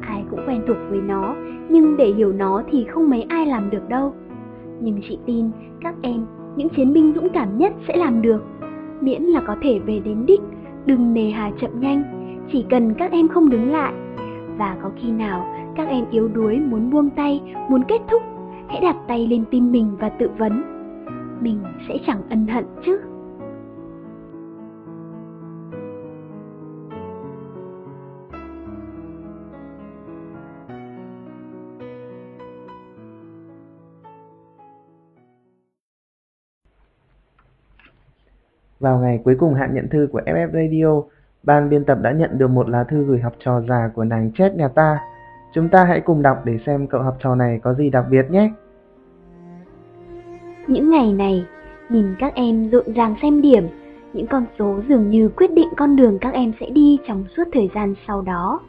Ai 0.00 0.24
cũng 0.30 0.40
quen 0.46 0.62
thuộc 0.66 0.76
với 0.90 1.00
nó, 1.00 1.36
nhưng 1.68 1.96
để 1.96 2.06
hiểu 2.06 2.32
nó 2.32 2.62
thì 2.70 2.84
không 2.84 3.10
mấy 3.10 3.22
ai 3.22 3.46
làm 3.46 3.70
được 3.70 3.88
đâu. 3.88 4.14
Nhưng 4.80 5.00
chị 5.08 5.18
tin 5.26 5.50
các 5.80 5.94
em, 6.02 6.26
những 6.56 6.68
chiến 6.68 6.92
binh 6.92 7.12
dũng 7.14 7.28
cảm 7.28 7.58
nhất 7.58 7.72
sẽ 7.88 7.96
làm 7.96 8.22
được. 8.22 8.42
Miễn 9.04 9.22
là 9.22 9.40
có 9.46 9.56
thể 9.62 9.78
về 9.78 10.00
đến 10.04 10.26
đích, 10.26 10.40
đừng 10.86 11.14
nề 11.14 11.30
hà 11.30 11.50
chậm 11.60 11.80
nhanh, 11.80 12.02
chỉ 12.52 12.64
cần 12.70 12.94
các 12.94 13.12
em 13.12 13.28
không 13.28 13.50
đứng 13.50 13.72
lại. 13.72 13.92
Và 14.58 14.76
có 14.82 14.90
khi 14.96 15.10
nào 15.10 15.46
các 15.76 15.88
em 15.88 16.04
yếu 16.10 16.28
đuối 16.28 16.60
muốn 16.60 16.90
buông 16.90 17.10
tay, 17.10 17.40
muốn 17.70 17.82
kết 17.88 18.00
thúc, 18.10 18.22
hãy 18.68 18.80
đặt 18.80 18.96
tay 19.08 19.26
lên 19.26 19.44
tim 19.50 19.72
mình 19.72 19.96
và 20.00 20.08
tự 20.08 20.30
vấn. 20.38 20.62
Mình 21.40 21.58
sẽ 21.88 21.98
chẳng 22.06 22.20
ân 22.30 22.46
hận 22.46 22.64
chứ. 22.86 22.98
Vào 38.84 38.98
ngày 38.98 39.20
cuối 39.24 39.36
cùng 39.38 39.54
hạn 39.54 39.74
nhận 39.74 39.88
thư 39.88 40.08
của 40.12 40.20
FF 40.26 40.52
Radio, 40.52 41.02
ban 41.42 41.70
biên 41.70 41.84
tập 41.84 41.98
đã 42.02 42.12
nhận 42.12 42.38
được 42.38 42.50
một 42.50 42.68
lá 42.68 42.84
thư 42.84 43.04
gửi 43.04 43.20
học 43.20 43.32
trò 43.44 43.60
già 43.68 43.90
của 43.94 44.04
nàng 44.04 44.30
chết 44.34 44.54
nhà 44.56 44.68
ta. 44.68 44.98
Chúng 45.54 45.68
ta 45.68 45.84
hãy 45.84 46.00
cùng 46.00 46.22
đọc 46.22 46.38
để 46.44 46.58
xem 46.66 46.86
cậu 46.86 47.02
học 47.02 47.16
trò 47.20 47.34
này 47.34 47.60
có 47.62 47.74
gì 47.74 47.90
đặc 47.90 48.04
biệt 48.10 48.30
nhé. 48.30 48.50
Những 50.66 50.90
ngày 50.90 51.12
này, 51.12 51.46
nhìn 51.88 52.14
các 52.18 52.34
em 52.34 52.70
rộn 52.70 52.92
ràng 52.94 53.14
xem 53.22 53.42
điểm, 53.42 53.68
những 54.12 54.26
con 54.26 54.44
số 54.58 54.80
dường 54.88 55.10
như 55.10 55.28
quyết 55.28 55.52
định 55.52 55.68
con 55.76 55.96
đường 55.96 56.18
các 56.20 56.34
em 56.34 56.52
sẽ 56.60 56.70
đi 56.70 56.98
trong 57.08 57.24
suốt 57.36 57.44
thời 57.52 57.70
gian 57.74 57.94
sau 58.06 58.22
đó. 58.22 58.60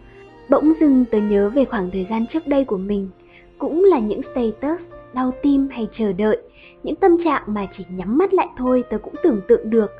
Bỗng 0.49 0.73
dưng 0.79 1.05
tớ 1.11 1.17
nhớ 1.17 1.49
về 1.49 1.65
khoảng 1.65 1.91
thời 1.91 2.07
gian 2.09 2.25
trước 2.33 2.47
đây 2.47 2.65
của 2.65 2.77
mình, 2.77 3.09
cũng 3.57 3.83
là 3.83 3.99
những 3.99 4.21
status, 4.31 4.79
đau 5.13 5.31
tim 5.41 5.67
hay 5.71 5.87
chờ 5.97 6.13
đợi, 6.13 6.37
những 6.83 6.95
tâm 6.95 7.17
trạng 7.25 7.43
mà 7.47 7.67
chỉ 7.77 7.85
nhắm 7.89 8.17
mắt 8.17 8.33
lại 8.33 8.47
thôi 8.57 8.83
tớ 8.89 8.97
cũng 8.97 9.15
tưởng 9.23 9.41
tượng 9.47 9.69
được. 9.69 9.91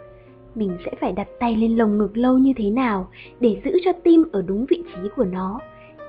Mình 0.56 0.78
sẽ 0.86 0.92
phải 1.02 1.12
đặt 1.12 1.28
tay 1.40 1.56
lên 1.56 1.78
lồng 1.78 1.98
ngực 1.98 2.18
lâu 2.18 2.38
như 2.38 2.54
thế 2.58 2.70
nào 2.70 3.08
để 3.40 3.62
giữ 3.66 3.72
cho 3.86 3.92
tim 4.04 4.24
ở 4.32 4.42
đúng 4.42 4.66
vị 4.70 4.84
trí 4.94 5.10
của 5.16 5.24
nó, 5.24 5.60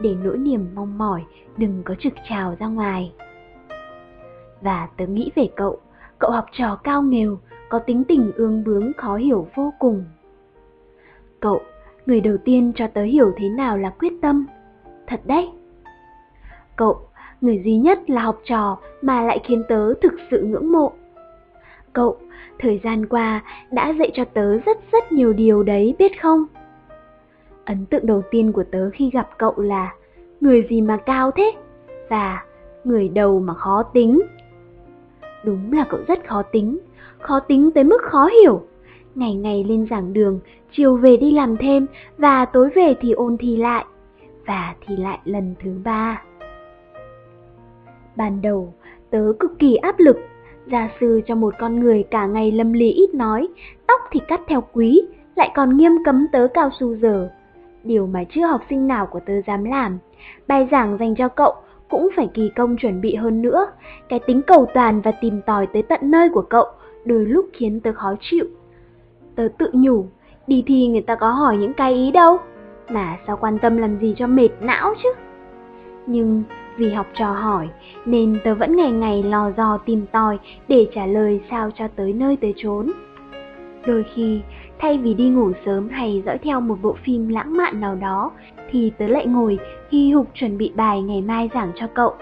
để 0.01 0.15
nỗi 0.25 0.39
niềm 0.39 0.67
mong 0.75 0.99
mỏi 0.99 1.25
đừng 1.57 1.83
có 1.85 1.95
trực 1.99 2.13
trào 2.29 2.57
ra 2.59 2.67
ngoài. 2.67 3.13
Và 4.61 4.89
tớ 4.97 5.07
nghĩ 5.07 5.31
về 5.35 5.49
cậu, 5.57 5.79
cậu 6.19 6.31
học 6.31 6.47
trò 6.53 6.77
cao 6.85 7.03
nghèo, 7.03 7.39
có 7.69 7.79
tính 7.79 8.05
tình 8.09 8.33
ương 8.37 8.65
bướng 8.65 8.93
khó 8.97 9.17
hiểu 9.17 9.49
vô 9.55 9.73
cùng. 9.79 10.05
Cậu, 11.41 11.61
người 12.07 12.21
đầu 12.21 12.37
tiên 12.45 12.73
cho 12.77 12.87
tớ 12.87 13.03
hiểu 13.03 13.33
thế 13.37 13.49
nào 13.49 13.79
là 13.79 13.91
quyết 13.91 14.13
tâm. 14.23 14.47
Thật 15.07 15.21
đấy. 15.25 15.51
Cậu, 16.77 16.99
người 17.41 17.63
duy 17.65 17.77
nhất 17.77 18.11
là 18.11 18.23
học 18.23 18.41
trò 18.45 18.79
mà 19.03 19.23
lại 19.23 19.41
khiến 19.45 19.63
tớ 19.69 19.95
thực 19.95 20.13
sự 20.31 20.43
ngưỡng 20.43 20.73
mộ. 20.73 20.93
Cậu, 21.97 22.17
thời 22.59 22.81
gian 22.85 23.07
qua 23.07 23.43
đã 23.71 23.93
dạy 23.99 24.11
cho 24.15 24.25
tớ 24.25 24.59
rất 24.59 24.79
rất 24.93 25.13
nhiều 25.13 25.33
điều 25.33 25.63
đấy 25.63 25.95
biết 25.99 26.23
không? 26.23 26.45
Ấn 27.65 27.87
tượng 27.87 28.07
đầu 28.07 28.23
tiên 28.31 28.53
của 28.53 28.65
tớ 28.71 28.91
khi 28.91 29.11
gặp 29.11 29.29
cậu 29.39 29.55
là 29.57 29.95
người 30.41 30.67
gì 30.71 30.81
mà 30.81 30.97
cao 30.97 31.31
thế? 31.31 31.53
Và 32.09 32.45
người 32.85 33.09
đầu 33.09 33.41
mà 33.41 33.55
khó 33.55 33.83
tính. 33.83 34.23
Đúng 35.45 35.73
là 35.73 35.85
cậu 35.89 36.01
rất 36.09 36.29
khó 36.29 36.43
tính, 36.43 36.79
khó 37.19 37.41
tính 37.41 37.71
tới 37.71 37.85
mức 37.85 38.03
khó 38.03 38.27
hiểu. 38.43 38.63
Ngày 39.15 39.35
ngày 39.35 39.65
lên 39.65 39.87
giảng 39.91 40.13
đường, 40.13 40.41
chiều 40.73 40.97
về 40.97 41.17
đi 41.17 41.33
làm 41.33 41.57
thêm 41.57 41.87
và 42.19 42.45
tối 42.45 42.69
về 42.75 42.95
thì 43.01 43.13
ôn 43.13 43.37
thi 43.37 43.57
lại. 43.57 43.85
Và 44.47 44.75
thi 44.87 44.97
lại 44.97 45.19
lần 45.25 45.55
thứ 45.63 45.71
ba. 45.85 46.23
Ban 48.17 48.43
đầu, 48.43 48.75
tớ 49.11 49.33
cực 49.41 49.59
kỳ 49.59 49.77
áp 49.77 49.99
lực, 49.99 50.17
gia 50.71 50.89
sư 51.01 51.21
cho 51.27 51.35
một 51.35 51.55
con 51.59 51.81
người 51.81 52.05
cả 52.11 52.27
ngày 52.27 52.53
lâm 52.53 52.73
lì 52.73 52.91
ít 52.91 53.15
nói, 53.15 53.49
tóc 53.87 54.01
thì 54.11 54.21
cắt 54.29 54.41
theo 54.49 54.63
quý, 54.73 55.03
lại 55.37 55.51
còn 55.55 55.77
nghiêm 55.77 55.93
cấm 56.05 56.27
tớ 56.33 56.47
cao 56.55 56.71
su 56.81 56.95
giờ. 56.95 57.29
Điều 57.85 58.07
mà 58.07 58.25
chưa 58.31 58.47
học 58.47 58.61
sinh 58.71 58.87
nào 58.87 59.07
của 59.07 59.21
tớ 59.27 59.33
dám 59.47 59.65
làm. 59.65 59.99
Bài 60.49 60.69
giảng 60.71 60.97
dành 60.99 61.15
cho 61.15 61.29
cậu 61.29 61.55
cũng 61.89 62.09
phải 62.17 62.29
kỳ 62.35 62.51
công 62.57 62.77
chuẩn 62.77 63.01
bị 63.01 63.15
hơn 63.15 63.43
nữa. 63.43 63.67
Cái 64.09 64.19
tính 64.19 64.43
cầu 64.47 64.67
toàn 64.75 65.01
và 65.01 65.11
tìm 65.11 65.41
tòi 65.47 65.67
tới 65.67 65.83
tận 65.83 66.01
nơi 66.03 66.29
của 66.29 66.43
cậu 66.43 66.67
đôi 67.05 67.27
lúc 67.27 67.47
khiến 67.53 67.81
tớ 67.81 67.93
khó 67.93 68.15
chịu. 68.21 68.47
Tớ 69.35 69.49
tự 69.59 69.71
nhủ, 69.73 70.07
đi 70.47 70.65
thi 70.67 70.89
người 70.89 71.01
ta 71.01 71.15
có 71.15 71.31
hỏi 71.31 71.57
những 71.57 71.75
cái 71.75 71.95
ý 71.95 72.11
đâu, 72.11 72.39
mà 72.89 73.17
sao 73.27 73.37
quan 73.41 73.59
tâm 73.59 73.77
làm 73.77 73.99
gì 74.01 74.15
cho 74.17 74.27
mệt 74.27 74.49
não 74.61 74.95
chứ. 75.03 75.09
Nhưng 76.07 76.43
vì 76.77 76.91
học 76.91 77.07
trò 77.15 77.33
hỏi 77.33 77.69
nên 78.05 78.39
tớ 78.45 78.55
vẫn 78.55 78.77
ngày 78.77 78.93
ngày 78.93 79.23
lò 79.23 79.51
dò 79.57 79.79
tìm 79.87 80.07
tòi 80.13 80.39
để 80.69 80.87
trả 80.95 81.07
lời 81.07 81.41
sao 81.51 81.71
cho 81.75 81.89
tới 81.89 82.13
nơi 82.13 82.37
tới 82.37 82.55
chốn. 82.57 82.93
Đôi 83.87 84.05
khi, 84.15 84.41
thay 84.79 84.99
vì 84.99 85.15
đi 85.15 85.29
ngủ 85.29 85.53
sớm 85.67 85.89
hay 85.89 86.23
dõi 86.27 86.39
theo 86.39 86.61
một 86.61 86.79
bộ 86.83 86.97
phim 87.05 87.29
lãng 87.29 87.57
mạn 87.57 87.81
nào 87.81 87.95
đó, 87.95 88.31
thì 88.71 88.93
tớ 88.99 89.07
lại 89.07 89.27
ngồi 89.27 89.59
hy 89.91 90.13
hục 90.13 90.27
chuẩn 90.35 90.59
bị 90.59 90.73
bài 90.75 91.03
ngày 91.03 91.23
mai 91.23 91.51
giảng 91.55 91.73
cho 91.75 91.87
cậu, 91.95 92.15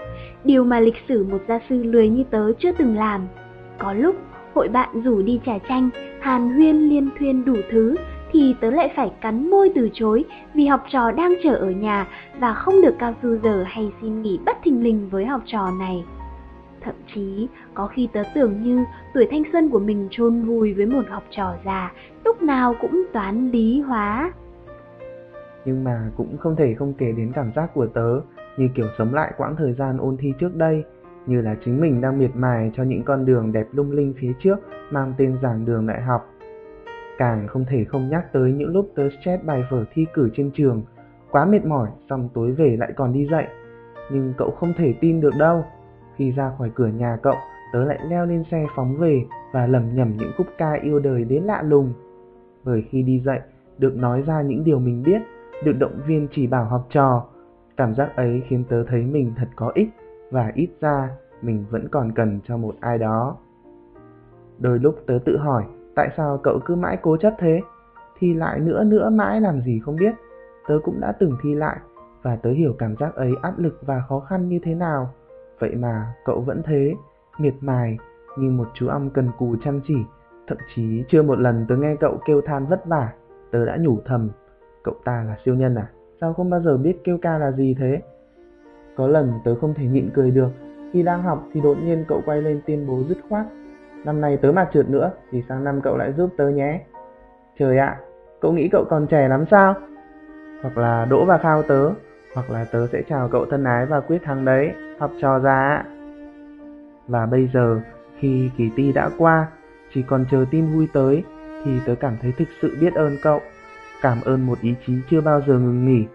điều 0.43 0.63
mà 0.63 0.79
lịch 0.79 0.97
sử 1.07 1.25
một 1.31 1.39
gia 1.47 1.59
sư 1.69 1.83
lười 1.83 2.09
như 2.09 2.23
tớ 2.23 2.51
chưa 2.59 2.71
từng 2.71 2.95
làm. 2.97 3.21
Có 3.77 3.93
lúc, 3.93 4.15
hội 4.53 4.67
bạn 4.67 5.01
rủ 5.03 5.21
đi 5.21 5.39
trà 5.45 5.57
chanh, 5.69 5.89
hàn 6.19 6.51
huyên 6.51 6.89
liên 6.89 7.09
thuyên 7.19 7.45
đủ 7.45 7.55
thứ, 7.71 7.95
thì 8.35 8.55
tớ 8.61 8.69
lại 8.69 8.93
phải 8.95 9.11
cắn 9.21 9.49
môi 9.49 9.71
từ 9.75 9.89
chối 9.93 10.25
vì 10.53 10.65
học 10.65 10.83
trò 10.91 11.11
đang 11.11 11.33
chờ 11.43 11.55
ở 11.55 11.71
nhà 11.71 12.07
và 12.39 12.53
không 12.53 12.81
được 12.81 12.95
cao 12.99 13.13
su 13.21 13.37
giờ 13.43 13.63
hay 13.67 13.91
xin 14.01 14.21
nghỉ 14.21 14.39
bất 14.45 14.57
thình 14.63 14.83
lình 14.83 15.09
với 15.09 15.25
học 15.25 15.41
trò 15.45 15.71
này. 15.79 16.05
Thậm 16.81 16.95
chí, 17.13 17.47
có 17.73 17.87
khi 17.87 18.09
tớ 18.13 18.23
tưởng 18.35 18.63
như 18.63 18.83
tuổi 19.13 19.27
thanh 19.31 19.43
xuân 19.51 19.69
của 19.69 19.79
mình 19.79 20.07
chôn 20.11 20.41
vùi 20.41 20.73
với 20.73 20.85
một 20.85 21.05
học 21.09 21.23
trò 21.29 21.53
già, 21.65 21.91
lúc 22.25 22.41
nào 22.41 22.75
cũng 22.81 23.03
toán 23.13 23.51
lý 23.51 23.81
hóa. 23.81 24.31
Nhưng 25.65 25.83
mà 25.83 26.11
cũng 26.17 26.37
không 26.37 26.55
thể 26.55 26.73
không 26.73 26.93
kể 26.93 27.11
đến 27.17 27.31
cảm 27.35 27.51
giác 27.55 27.73
của 27.73 27.87
tớ 27.87 28.19
như 28.57 28.67
kiểu 28.75 28.87
sống 28.97 29.13
lại 29.13 29.33
quãng 29.37 29.55
thời 29.55 29.73
gian 29.73 29.97
ôn 29.97 30.17
thi 30.19 30.33
trước 30.39 30.55
đây, 30.55 30.83
như 31.25 31.41
là 31.41 31.55
chính 31.65 31.81
mình 31.81 32.01
đang 32.01 32.19
miệt 32.19 32.31
mài 32.33 32.71
cho 32.75 32.83
những 32.83 33.03
con 33.03 33.25
đường 33.25 33.51
đẹp 33.51 33.65
lung 33.71 33.91
linh 33.91 34.13
phía 34.19 34.31
trước 34.39 34.55
mang 34.91 35.13
tên 35.17 35.37
giảng 35.41 35.65
đường 35.65 35.87
đại 35.87 36.01
học. 36.01 36.34
Càng 37.17 37.47
không 37.47 37.65
thể 37.65 37.83
không 37.83 38.09
nhắc 38.09 38.33
tới 38.33 38.51
những 38.51 38.73
lúc 38.73 38.91
tớ 38.95 39.09
stress 39.09 39.43
bài 39.43 39.63
vở 39.69 39.83
thi 39.93 40.05
cử 40.13 40.29
trên 40.33 40.51
trường, 40.53 40.83
quá 41.31 41.45
mệt 41.45 41.65
mỏi 41.65 41.89
xong 42.09 42.29
tối 42.33 42.51
về 42.51 42.77
lại 42.79 42.93
còn 42.95 43.13
đi 43.13 43.27
dạy. 43.31 43.47
Nhưng 44.11 44.33
cậu 44.37 44.51
không 44.51 44.73
thể 44.77 44.93
tin 45.01 45.21
được 45.21 45.33
đâu, 45.39 45.65
khi 46.15 46.31
ra 46.31 46.51
khỏi 46.57 46.71
cửa 46.75 46.87
nhà 46.87 47.17
cậu, 47.23 47.35
tớ 47.73 47.83
lại 47.83 47.99
leo 48.09 48.25
lên 48.25 48.43
xe 48.51 48.65
phóng 48.75 48.97
về 48.97 49.25
và 49.53 49.67
lầm 49.67 49.95
nhầm 49.95 50.17
những 50.17 50.31
khúc 50.37 50.47
ca 50.57 50.73
yêu 50.73 50.99
đời 50.99 51.23
đến 51.23 51.43
lạ 51.43 51.61
lùng. 51.61 51.93
Bởi 52.63 52.85
khi 52.89 53.03
đi 53.03 53.19
dạy, 53.19 53.41
được 53.77 53.95
nói 53.95 54.21
ra 54.21 54.41
những 54.41 54.63
điều 54.63 54.79
mình 54.79 55.03
biết, 55.03 55.21
được 55.63 55.73
động 55.79 55.99
viên 56.07 56.27
chỉ 56.31 56.47
bảo 56.47 56.65
học 56.65 56.87
trò, 56.89 57.25
cảm 57.77 57.95
giác 57.95 58.15
ấy 58.15 58.43
khiến 58.47 58.63
tớ 58.69 58.83
thấy 58.83 59.01
mình 59.01 59.33
thật 59.37 59.47
có 59.55 59.71
ích 59.75 59.89
và 60.31 60.51
ít 60.55 60.69
ra 60.81 61.09
mình 61.41 61.65
vẫn 61.69 61.87
còn 61.87 62.11
cần 62.11 62.39
cho 62.43 62.57
một 62.57 62.75
ai 62.79 62.97
đó. 62.97 63.37
Đôi 64.59 64.79
lúc 64.79 64.95
tớ 65.07 65.19
tự 65.25 65.37
hỏi 65.37 65.63
tại 65.95 66.09
sao 66.17 66.39
cậu 66.43 66.59
cứ 66.65 66.75
mãi 66.75 66.97
cố 67.01 67.17
chấp 67.17 67.33
thế? 67.39 67.61
Thi 68.19 68.33
lại 68.33 68.59
nữa 68.59 68.83
nữa 68.83 69.09
mãi 69.09 69.41
làm 69.41 69.61
gì 69.61 69.79
không 69.79 69.95
biết. 69.95 70.13
Tớ 70.67 70.79
cũng 70.83 70.99
đã 70.99 71.11
từng 71.11 71.31
thi 71.43 71.55
lại 71.55 71.77
và 72.21 72.35
tớ 72.35 72.49
hiểu 72.49 72.75
cảm 72.79 72.95
giác 72.99 73.15
ấy 73.15 73.31
áp 73.41 73.59
lực 73.59 73.79
và 73.81 74.03
khó 74.09 74.19
khăn 74.19 74.49
như 74.49 74.59
thế 74.63 74.75
nào. 74.75 75.09
Vậy 75.59 75.75
mà 75.75 76.13
cậu 76.25 76.41
vẫn 76.41 76.61
thế, 76.65 76.93
miệt 77.39 77.53
mài 77.61 77.97
như 78.37 78.49
một 78.49 78.67
chú 78.73 78.87
ong 78.87 79.09
cần 79.09 79.29
cù 79.37 79.55
chăm 79.63 79.81
chỉ. 79.87 79.95
Thậm 80.47 80.57
chí 80.75 81.03
chưa 81.09 81.21
một 81.21 81.39
lần 81.39 81.65
tớ 81.69 81.75
nghe 81.75 81.95
cậu 81.99 82.19
kêu 82.25 82.41
than 82.41 82.65
vất 82.65 82.85
vả, 82.85 83.13
tớ 83.51 83.65
đã 83.65 83.77
nhủ 83.79 83.97
thầm, 84.05 84.29
cậu 84.83 84.95
ta 85.03 85.23
là 85.27 85.37
siêu 85.45 85.55
nhân 85.55 85.75
à? 85.75 85.89
Sao 86.21 86.33
không 86.33 86.49
bao 86.49 86.61
giờ 86.61 86.77
biết 86.77 86.97
kêu 87.03 87.17
ca 87.21 87.37
là 87.37 87.51
gì 87.51 87.75
thế? 87.79 88.01
Có 88.95 89.07
lần 89.07 89.31
tớ 89.43 89.55
không 89.55 89.73
thể 89.73 89.85
nhịn 89.85 90.09
cười 90.13 90.31
được, 90.31 90.49
khi 90.91 91.03
đang 91.03 91.23
học 91.23 91.43
thì 91.53 91.61
đột 91.61 91.77
nhiên 91.83 92.05
cậu 92.07 92.21
quay 92.25 92.41
lên 92.41 92.61
tuyên 92.67 92.87
bố 92.87 93.03
dứt 93.09 93.17
khoát. 93.29 93.45
Năm 94.05 94.21
nay 94.21 94.37
tớ 94.41 94.51
mà 94.51 94.67
trượt 94.73 94.89
nữa 94.89 95.11
thì 95.31 95.43
sang 95.49 95.63
năm 95.63 95.81
cậu 95.81 95.97
lại 95.97 96.13
giúp 96.17 96.29
tớ 96.37 96.49
nhé. 96.49 96.81
Trời 97.59 97.77
ạ, 97.77 97.97
cậu 98.41 98.51
nghĩ 98.51 98.69
cậu 98.71 98.85
còn 98.89 99.07
trẻ 99.07 99.27
lắm 99.27 99.45
sao? 99.51 99.73
Hoặc 100.61 100.77
là 100.77 101.05
đỗ 101.05 101.25
và 101.25 101.37
khao 101.37 101.63
tớ, 101.63 101.89
hoặc 102.35 102.49
là 102.49 102.65
tớ 102.71 102.87
sẽ 102.87 103.01
chào 103.09 103.29
cậu 103.31 103.45
thân 103.45 103.63
ái 103.63 103.85
và 103.85 103.99
quyết 103.99 104.23
thắng 104.23 104.45
đấy, 104.45 104.71
học 104.99 105.11
trò 105.21 105.39
già 105.39 105.83
Và 107.07 107.25
bây 107.25 107.49
giờ, 107.53 107.79
khi 108.19 108.49
kỳ 108.57 108.69
thi 108.75 108.91
đã 108.91 109.09
qua, 109.17 109.47
chỉ 109.93 110.01
còn 110.01 110.25
chờ 110.31 110.45
tin 110.51 110.65
vui 110.73 110.87
tới, 110.93 111.23
thì 111.65 111.71
tớ 111.85 111.95
cảm 111.95 112.17
thấy 112.21 112.33
thực 112.37 112.47
sự 112.61 112.77
biết 112.81 112.93
ơn 112.93 113.17
cậu. 113.23 113.39
Cảm 114.01 114.17
ơn 114.25 114.45
một 114.45 114.61
ý 114.61 114.75
chí 114.87 114.93
chưa 115.09 115.21
bao 115.21 115.41
giờ 115.47 115.53
ngừng 115.53 115.85
nghỉ, 115.85 116.05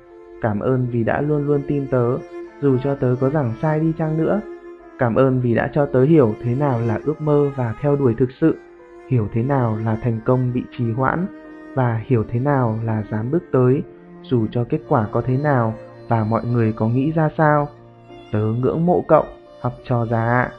cảm 0.43 0.61
ơn 0.61 0.87
vì 0.91 1.05
đã 1.05 1.21
luôn 1.21 1.47
luôn 1.47 1.63
tin 1.69 1.87
tớ, 1.91 2.19
dù 2.61 2.79
cho 2.79 2.95
tớ 2.95 3.17
có 3.21 3.31
giảng 3.31 3.53
sai 3.63 3.81
đi 3.81 3.93
chăng 3.99 4.19
nữa. 4.19 4.41
Cảm 5.01 5.15
ơn 5.15 5.41
vì 5.41 5.55
đã 5.55 5.71
cho 5.75 5.87
tớ 5.87 6.05
hiểu 6.05 6.35
thế 6.43 6.55
nào 6.55 6.81
là 6.81 7.01
ước 7.05 7.21
mơ 7.21 7.51
và 7.57 7.75
theo 7.81 7.97
đuổi 7.97 8.15
thực 8.19 8.29
sự, 8.41 8.59
hiểu 9.09 9.29
thế 9.33 9.43
nào 9.43 9.79
là 9.85 9.97
thành 10.03 10.21
công 10.25 10.53
bị 10.53 10.63
trì 10.79 10.93
hoãn 10.93 11.27
và 11.75 12.03
hiểu 12.07 12.25
thế 12.29 12.41
nào 12.41 12.79
là 12.85 13.03
dám 13.11 13.31
bước 13.31 13.43
tới 13.53 13.83
dù 14.23 14.47
cho 14.53 14.65
kết 14.69 14.79
quả 14.89 15.07
có 15.13 15.23
thế 15.27 15.37
nào 15.37 15.75
và 16.09 16.25
mọi 16.25 16.45
người 16.45 16.73
có 16.73 16.89
nghĩ 16.89 17.13
ra 17.13 17.29
sao. 17.39 17.69
Tớ 18.33 18.39
ngưỡng 18.39 18.87
mộ 18.87 19.05
cậu, 19.09 19.25
học 19.61 19.73
trò 19.89 20.07
già 20.07 20.27
ạ. 20.27 20.51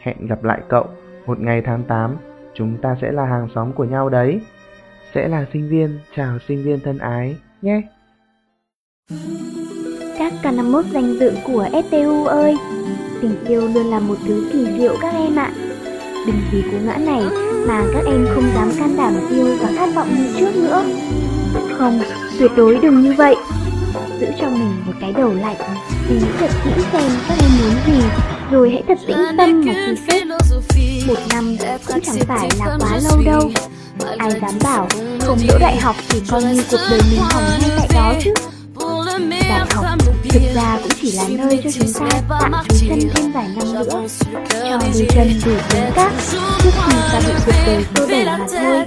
Hẹn 0.00 0.26
gặp 0.26 0.44
lại 0.44 0.62
cậu 0.68 0.86
một 1.26 1.40
ngày 1.40 1.62
tháng 1.62 1.82
8, 1.82 2.16
chúng 2.54 2.76
ta 2.82 2.96
sẽ 3.02 3.12
là 3.12 3.24
hàng 3.24 3.48
xóm 3.54 3.72
của 3.72 3.84
nhau 3.84 4.08
đấy. 4.08 4.40
Sẽ 5.14 5.28
là 5.28 5.46
sinh 5.52 5.68
viên, 5.68 5.98
chào 6.16 6.38
sinh 6.48 6.62
viên 6.64 6.80
thân 6.80 6.98
ái 6.98 7.36
nhé. 7.62 7.82
Các 10.18 10.32
K51 10.42 10.82
danh 10.82 11.12
dự 11.20 11.32
của 11.46 11.68
STU 11.90 12.24
ơi, 12.24 12.56
tình 13.22 13.44
yêu 13.48 13.60
luôn 13.60 13.90
là 13.90 13.98
một 13.98 14.16
thứ 14.26 14.50
kỳ 14.52 14.66
diệu 14.78 14.96
các 15.02 15.14
em 15.14 15.36
ạ. 15.36 15.50
Đừng 16.26 16.40
vì 16.52 16.62
cú 16.62 16.76
ngã 16.86 16.96
này 16.96 17.22
mà 17.66 17.82
các 17.94 18.04
em 18.06 18.26
không 18.34 18.50
dám 18.54 18.72
can 18.78 18.96
đảm 18.96 19.14
yêu 19.30 19.56
và 19.60 19.68
khát 19.76 19.94
vọng 19.94 20.08
như 20.18 20.40
trước 20.40 20.56
nữa. 20.56 20.84
Không, 21.78 22.02
tuyệt 22.38 22.50
đối 22.56 22.78
đừng 22.78 23.02
như 23.02 23.14
vậy. 23.18 23.36
Giữ 24.20 24.26
cho 24.40 24.50
mình 24.50 24.72
một 24.86 24.92
cái 25.00 25.12
đầu 25.12 25.32
lạnh, 25.34 25.56
suy 26.08 26.14
nghĩ 26.14 26.26
thật 26.40 26.50
kỹ 26.64 26.70
xem 26.92 27.10
các 27.28 27.38
em 27.40 27.50
muốn 27.60 27.74
gì, 27.86 28.02
rồi 28.50 28.70
hãy 28.70 28.82
thật 28.88 28.98
tĩnh 29.06 29.36
tâm 29.38 29.64
mà 29.66 29.72
suy 29.86 29.96
xét. 30.08 30.26
Một 31.06 31.18
năm 31.32 31.56
cũng 31.86 32.00
chẳng 32.00 32.16
phải 32.28 32.48
là 32.58 32.78
quá 32.80 33.00
lâu 33.02 33.22
đâu. 33.24 33.50
Ai 34.18 34.30
dám 34.30 34.54
bảo 34.64 34.88
không 35.20 35.38
đỗ 35.48 35.58
đại 35.58 35.76
học 35.76 35.96
thì 36.08 36.22
coi 36.30 36.42
như 36.42 36.64
cuộc 36.70 36.78
đời 36.90 37.00
mình 37.10 37.20
hỏng 37.20 37.44
ngay 37.60 37.70
tại 37.78 37.88
đó 37.94 38.14
chứ. 38.24 38.34
Đại 39.30 39.66
học 39.74 39.84
thực 40.30 40.42
ra 40.54 40.78
chỉ 41.02 41.12
là 41.12 41.24
nơi 41.28 41.60
cho 41.64 41.70
chúng 41.70 41.92
ta 41.92 42.20
tạm 42.28 42.52
trú 42.68 42.76
chân 42.88 42.98
thêm 43.14 43.32
vài 43.32 43.48
năm 43.56 43.72
nữa, 43.72 44.06
cho 44.50 44.78
đôi 44.78 45.06
chân 45.14 45.40
đủ 45.44 45.52
cứng 45.70 45.92
cáp 45.94 46.12
trước 46.28 46.40
khi 46.62 46.92
ta 47.12 47.20
bị 47.26 47.32
cuộc 47.46 47.56
đời 47.56 47.84
xô 47.94 48.06
đẩy 48.06 48.24
mà 48.24 48.46
thôi. 48.54 48.84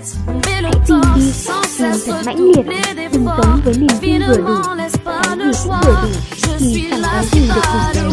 Hãy 0.66 0.74
tìm 0.86 1.02
đi, 1.16 1.32
tìm 1.52 1.96
thật 2.06 2.16
mãnh 2.26 2.38
liệt, 2.38 2.66
đừng 3.12 3.26
sống 3.38 3.62
với 3.66 3.74
niềm 3.74 3.98
tin 4.02 4.22
vừa 4.28 4.38
đủ, 4.38 4.56
cái 4.78 4.90
gì 4.90 5.00
cũng 5.06 5.78
vừa 5.86 5.94
đủ, 6.02 6.08
thì 6.60 6.88
chẳng 6.92 7.02
có 7.04 7.24
gì 7.32 7.42
được 7.56 7.62
đủ 7.66 7.80
đầy. 7.94 8.10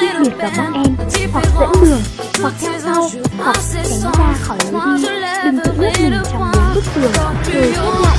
Quyết 0.00 0.14
liệt 0.20 0.36
vào 0.38 0.50
các 0.56 0.70
em, 0.74 0.96
hoặc 1.32 1.44
dẫn 1.60 1.72
đường, 1.82 2.02
hoặc 2.42 2.54
theo 2.60 2.72
sau, 2.82 3.10
hoặc 3.38 3.56
tránh 3.74 3.86
ra 4.00 4.34
khỏi 4.40 4.58
lối 4.72 4.98
đi, 4.98 5.08
đừng 5.44 5.58
tự 5.64 5.72
nhốt 5.72 5.92
mình 6.00 6.22
trong 6.32 6.50
bốn 6.54 6.74
bức 6.74 6.84
tường, 6.94 7.12
rồi 7.52 7.72
xếp 7.72 7.82
lại 8.02 8.16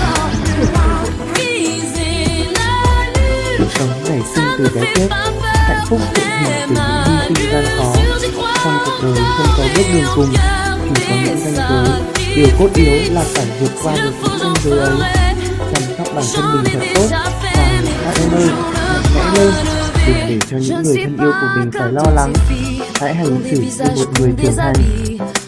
từ 4.58 4.70
cái 4.76 4.94
chết, 4.96 5.08
hạnh 5.44 5.86
phúc 5.90 6.00
tự 6.14 6.22
hình 6.24 6.76
từ 6.76 6.82
những 7.30 7.36
hy 7.36 7.36
sinh 7.38 7.52
gian 7.52 7.66
khó. 7.78 7.96
Trong 8.64 8.78
cuộc 8.86 8.98
đời 9.02 9.16
không 9.38 9.48
có 9.58 9.64
bước 9.76 9.84
đường 9.94 10.06
cùng, 10.16 10.34
chỉ 10.96 11.04
có 11.10 11.16
những 11.26 11.40
ranh 11.40 11.56
giới. 11.56 12.02
Điều 12.36 12.48
cốt 12.60 12.70
yếu 12.76 13.14
là 13.14 13.24
phải 13.34 13.46
vượt 13.60 13.72
qua 13.84 13.96
được 13.96 14.12
những 14.24 14.40
ranh 14.40 14.54
giới 14.64 14.80
ấy. 14.80 14.96
Chăm 15.74 15.84
sóc 15.98 16.08
bản 16.16 16.26
thân 16.34 16.46
mình 16.54 16.74
thật 16.74 16.86
tốt 16.96 17.08
và 17.12 17.32
các 18.06 18.16
em 18.22 18.32
ơi, 18.32 18.48
mạnh 18.86 19.04
mẽ 19.16 19.24
lên. 19.38 19.54
Đừng 20.08 20.18
để 20.28 20.38
cho 20.52 20.58
những 20.58 20.84
người 20.84 20.96
thân 21.04 21.18
yêu 21.18 21.32
của 21.42 21.48
mình 21.56 21.72
phải 21.72 21.92
lo 21.92 22.04
lắng. 22.16 22.34
Hãy 22.96 23.16
hành 23.16 23.40
xử 23.52 23.84
như 23.84 23.92
một 23.96 24.20
người 24.20 24.32
trưởng 24.42 24.56
thành. 24.58 24.74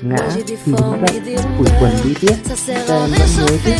Ngã 0.01 0.17
thì 0.35 0.43
đứng 0.47 0.59
dậy, 1.25 1.37
phủi 1.57 1.67
quần 1.81 1.91
đi 2.03 2.13
tiếp. 2.21 2.35
Các 2.47 2.57
em 2.67 2.87
vẫn 2.87 3.11
nhớ 3.37 3.47
chứ? 3.65 3.71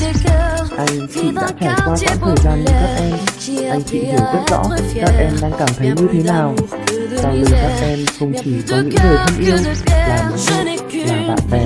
Anh 0.78 1.08
chị 1.14 1.32
đã 1.36 1.52
trải 1.60 1.76
qua 1.86 1.96
quãng 1.98 2.20
thời 2.22 2.36
gian 2.44 2.60
như 2.60 2.72
các 2.72 2.96
em. 3.00 3.70
Anh 3.72 3.84
chị 3.84 4.00
hiểu 4.00 4.18
rất 4.34 4.42
rõ 4.50 4.64
các 4.96 5.12
em 5.20 5.34
đang 5.42 5.52
cảm 5.60 5.70
thấy 5.78 5.88
như 5.88 6.08
thế 6.14 6.24
nào. 6.24 6.56
Sau 7.18 7.34
lưng 7.34 7.46
các 7.52 7.82
em 7.82 8.06
không 8.20 8.34
chỉ 8.44 8.62
có 8.70 8.78
những 8.78 8.96
người 9.04 9.18
thân 9.18 9.38
yêu 9.40 9.56
Là 9.56 9.66
mẹ, 9.88 10.78
là 11.06 11.28
bạn 11.28 11.40
bè. 11.52 11.66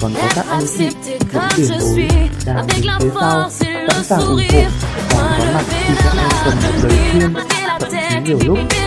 còn 0.00 0.12
có 0.14 0.28
các 0.34 0.46
anh 0.50 0.64
chị, 0.78 0.88
những 1.32 1.42
tiền 1.56 1.68
bối 1.80 2.08
Đang 2.46 2.66
đứng 2.66 3.00
phía 3.00 3.10
sau, 3.20 3.50
sẵn 3.50 4.04
sàng 4.04 4.20
ủng 4.20 4.40
hộ. 4.52 4.62
Và 5.10 5.38
có 5.38 5.44
mặt 5.54 5.64
khi 5.68 5.94
các 5.96 6.14
em 6.18 6.30
cần 6.44 6.56
một 6.56 6.70
lời 6.80 6.94
khuyên. 7.10 7.34
Thậm 7.68 7.90
chí 7.90 8.20
nhiều 8.24 8.38
lúc 8.44 8.58
thì 8.70 8.78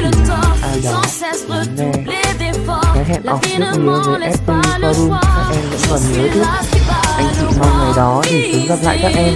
ai 0.61 0.81
đó 0.83 1.03
muốn 1.47 1.75
nghe 1.75 2.22
Cái 3.03 3.11
hẹn 3.11 3.23
ọc 3.23 3.41
trước 3.41 3.79
nghĩa 3.79 3.99
với 4.05 4.19
FPU 4.19 4.61
Forum 4.61 5.19
Các 5.21 5.55
em 5.55 5.63
vẫn 5.69 5.79
còn 5.89 5.99
nhớ 6.13 6.27
chứ 6.33 6.43
anh 7.17 7.27
chị 7.39 7.45
mong 7.59 7.79
ngày 7.79 7.93
đó 7.95 8.21
thì 8.23 8.53
sớm 8.53 8.67
gặp 8.67 8.75
lại 8.83 8.99
các 9.01 9.11
em. 9.15 9.33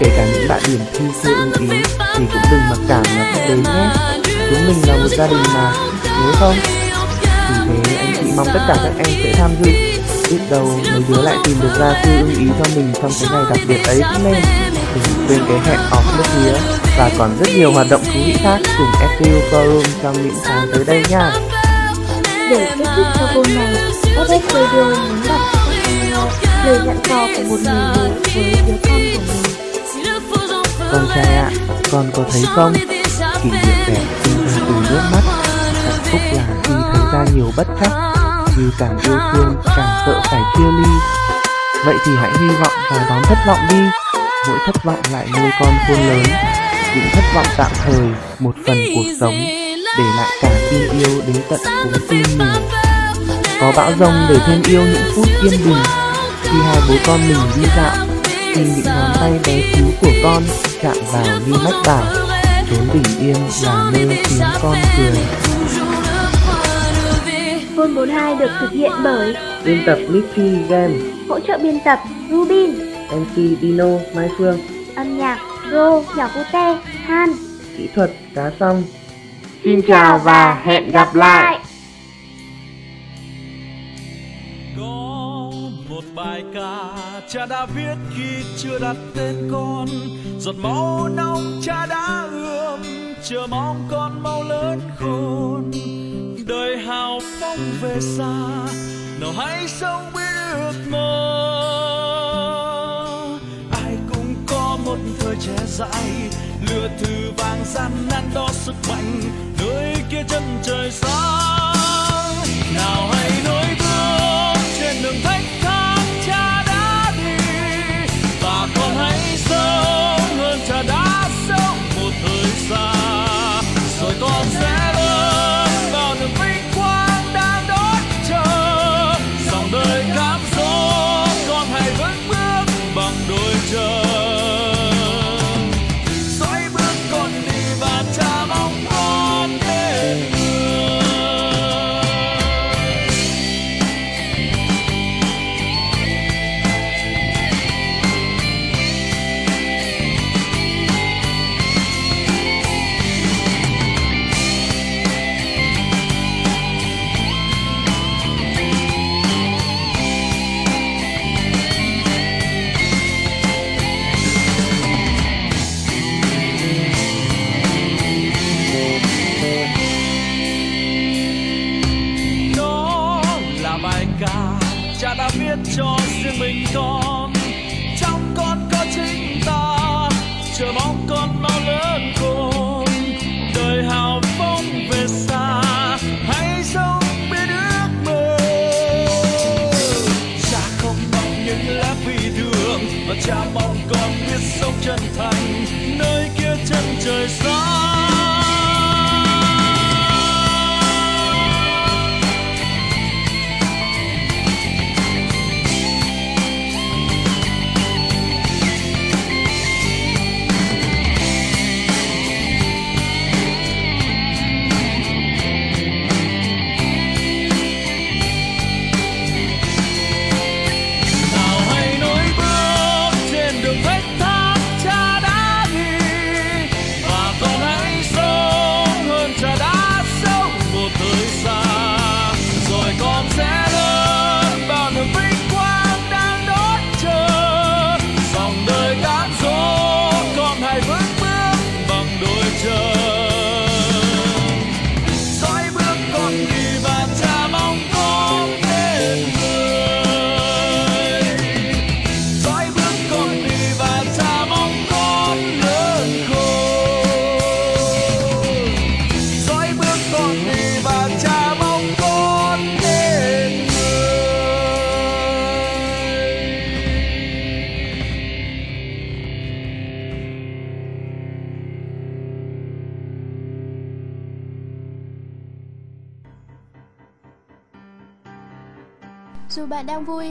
Kể 0.00 0.10
cả 0.16 0.26
những 0.32 0.48
bạn 0.48 0.62
điểm 0.66 0.80
thi 0.92 1.04
chưa 1.22 1.34
ưng 1.34 1.52
ý 1.52 1.78
Thì 1.98 2.24
cũng 2.32 2.42
đừng 2.50 2.60
mặc 2.70 2.78
cảm 2.88 3.02
mà 3.16 3.32
không 3.32 3.48
đến 3.48 3.62
nhé. 3.62 3.90
Chúng 4.50 4.66
mình 4.66 4.76
là 4.86 4.96
một 4.96 5.08
gia 5.08 5.26
đình 5.26 5.42
mà 5.54 5.72
Nhớ 6.04 6.32
không? 6.34 6.54
Vì 7.68 7.76
thế 7.84 7.96
anh 7.96 8.12
chị 8.24 8.32
mong 8.36 8.46
tất 8.54 8.60
cả 8.68 8.76
các 8.84 8.92
em 8.96 9.20
sẽ 9.22 9.32
tham 9.38 9.50
dự. 9.62 9.70
Biết 10.30 10.40
đâu 10.50 10.80
mấy 10.92 11.02
đứa 11.08 11.22
lại 11.22 11.36
tìm 11.44 11.56
được 11.60 11.78
ra 11.78 12.02
thư 12.04 12.12
ưng 12.18 12.30
ý 12.30 12.46
cho 12.58 12.64
mình 12.76 12.92
trong 13.02 13.10
cái 13.20 13.28
ngày 13.32 13.44
đặc 13.50 13.58
biệt 13.68 13.86
ấy 13.86 14.00
cũng 14.12 14.24
nên 14.24 14.42
Đừng 14.94 15.26
quên 15.28 15.40
cái 15.48 15.58
hẹn 15.64 15.80
off 15.90 16.16
nước 16.16 16.24
mía 16.36 16.58
Và 16.98 17.10
còn 17.18 17.36
rất 17.38 17.48
nhiều 17.56 17.72
hoạt 17.72 17.86
động 17.90 18.02
thú 18.04 18.20
vị 18.26 18.36
khác 18.42 18.58
cùng 18.78 18.86
FPU 18.86 19.40
Forum 19.50 19.82
trong 20.02 20.22
những 20.22 20.34
tháng 20.44 20.68
tới 20.72 20.84
đây 20.84 21.02
nha 21.10 21.32
để 22.50 22.74
kết 22.78 22.84
thúc 22.96 23.06
cho 23.18 23.28
cô 23.34 23.42
này, 23.54 23.74
FS 24.16 24.40
Radio 24.52 24.84
muốn 24.84 25.22
đọc 25.28 25.40
cho 25.54 25.70
các 25.70 25.84
em 25.86 26.10
lời 26.64 26.78
dặn 26.86 26.98
dò 27.08 27.26
của 27.36 27.42
một 27.48 27.56
người 27.64 27.74
bố 27.94 28.02
với 28.34 28.54
đứa 28.66 28.78
con 28.84 29.00
của 29.16 29.22
mình. 29.28 29.42
Con 30.92 31.06
trai 31.14 31.36
ạ, 31.36 31.50
con 31.92 32.10
có 32.14 32.24
thấy 32.32 32.42
không? 32.54 32.72
Kỷ 33.42 33.50
niệm 33.50 33.60
đẹp 33.86 34.04
sinh 34.24 34.46
ra 34.46 34.60
từ 34.68 34.74
nước 34.90 35.00
mắt. 35.12 35.22
Hạnh 35.84 36.00
phúc 36.04 36.20
là 36.32 36.46
khi 36.64 36.72
thấy 36.92 37.02
ra 37.12 37.24
nhiều 37.34 37.50
bất 37.56 37.66
trắc 37.80 37.90
Như 38.58 38.70
càng 38.78 38.98
yêu 39.04 39.18
thương 39.32 39.56
càng 39.76 40.02
sợ 40.06 40.20
phải 40.30 40.40
chia 40.56 40.70
ly. 40.82 40.90
Vậy 41.84 41.96
thì 42.04 42.12
hãy 42.16 42.30
hy 42.40 42.48
vọng 42.48 42.72
và 42.90 43.06
đón 43.08 43.22
thất 43.22 43.38
vọng 43.46 43.60
đi. 43.70 43.80
Mỗi 44.48 44.58
thất 44.66 44.84
vọng 44.84 45.00
lại 45.12 45.26
nuôi 45.32 45.50
con 45.60 45.74
khôn 45.88 45.98
lớn. 45.98 46.22
Những 46.94 47.08
thất 47.12 47.24
vọng 47.34 47.46
tạm 47.56 47.70
thời 47.84 48.06
Một 48.38 48.54
phần 48.66 48.76
cuộc 48.94 49.04
sống. 49.20 49.63
Để 49.98 50.04
lại 50.16 50.30
cả 50.40 50.50
tin 50.70 50.98
yêu 50.98 51.22
đến 51.26 51.36
tận 51.48 51.60
cuống 51.82 52.08
tim 52.08 52.22
mình. 52.38 52.48
Có 53.60 53.72
bão 53.76 53.92
rông 54.00 54.26
để 54.28 54.36
thêm 54.46 54.62
yêu 54.68 54.82
những 54.82 55.12
phút 55.14 55.28
yên 55.42 55.60
bình. 55.64 55.82
Khi 56.42 56.58
hai 56.62 56.78
bố 56.88 56.94
con 57.06 57.20
mình 57.28 57.38
đi 57.56 57.62
dạo 57.76 58.06
Khi 58.54 58.60
những 58.60 58.84
ngón 58.84 59.12
tay 59.20 59.32
bé 59.46 59.62
xíu 59.74 59.86
của 60.00 60.12
con 60.22 60.42
chạm 60.82 60.96
vào 61.12 61.40
như 61.46 61.52
mách 61.64 61.82
bảo 61.86 62.04
Chốn 62.70 62.88
bình 62.92 63.20
yên 63.20 63.36
là 63.64 63.90
nơi 63.92 64.22
tiếng 64.28 64.48
con 64.62 64.76
cười. 64.96 65.12
Phone 67.76 67.94
42 67.94 68.34
được 68.34 68.50
thực 68.60 68.70
hiện 68.70 68.92
bởi 69.04 69.36
Biên 69.64 69.82
tập 69.86 69.98
Mickey 70.08 70.50
Game 70.68 70.94
hỗ 71.28 71.40
trợ 71.40 71.58
biên 71.62 71.78
tập 71.84 71.98
Rubin, 72.30 72.70
MC 73.10 73.60
Dino 73.60 73.88
Mai 74.14 74.28
Phương. 74.38 74.60
Âm 74.94 75.18
nhạc 75.18 75.38
Ro, 75.72 76.02
nhỏ 76.16 76.28
cute, 76.34 76.78
Han. 77.06 77.32
Kỹ 77.78 77.88
thuật 77.94 78.10
Cá 78.34 78.50
Song 78.60 78.82
Xin 79.64 79.80
chào 79.88 80.18
và 80.18 80.62
hẹn 80.64 80.90
gặp 80.90 81.14
lại. 81.14 81.58
Có 84.76 85.50
một 85.88 86.04
bài 86.14 86.42
ca 86.54 86.90
cha 87.28 87.46
đã 87.46 87.66
viết 87.66 87.94
khi 88.16 88.44
chưa 88.56 88.78
đặt 88.78 88.96
tên 89.14 89.48
con. 89.52 89.86
Giọt 90.38 90.54
máu 90.58 91.08
nóng 91.08 91.60
cha 91.62 91.86
đã 91.86 92.26
ươm, 92.30 92.80
chờ 93.28 93.46
mong 93.50 93.88
con 93.90 94.22
mau 94.22 94.42
lớn 94.42 94.80
khôn. 94.98 95.70
Đời 96.46 96.78
hào 96.78 97.18
phóng 97.40 97.58
về 97.80 98.00
xa, 98.00 98.48
nào 99.20 99.32
hãy 99.36 99.68
sống 99.68 100.02
biết 100.14 100.34
ước 100.52 100.84
mơ. 100.90 101.00
Ai 103.70 103.96
cũng 104.08 104.34
có 104.46 104.78
một 104.84 104.98
thời 105.20 105.36
trẻ 105.40 105.56
dại 105.66 106.30
lửa 106.70 106.88
thử 106.98 107.30
vàng 107.36 107.64
gian 107.64 107.90
nan 108.10 108.24
đo 108.34 108.48
sức 108.52 108.74
mạnh 108.88 109.20
nơi 109.58 109.94
kia 110.10 110.22
chân 110.28 110.42
trời 110.62 110.90
sáng. 110.90 112.36
Nào 112.74 113.08
hãy 113.12 113.30
nối 113.44 113.66
bước 113.78 114.43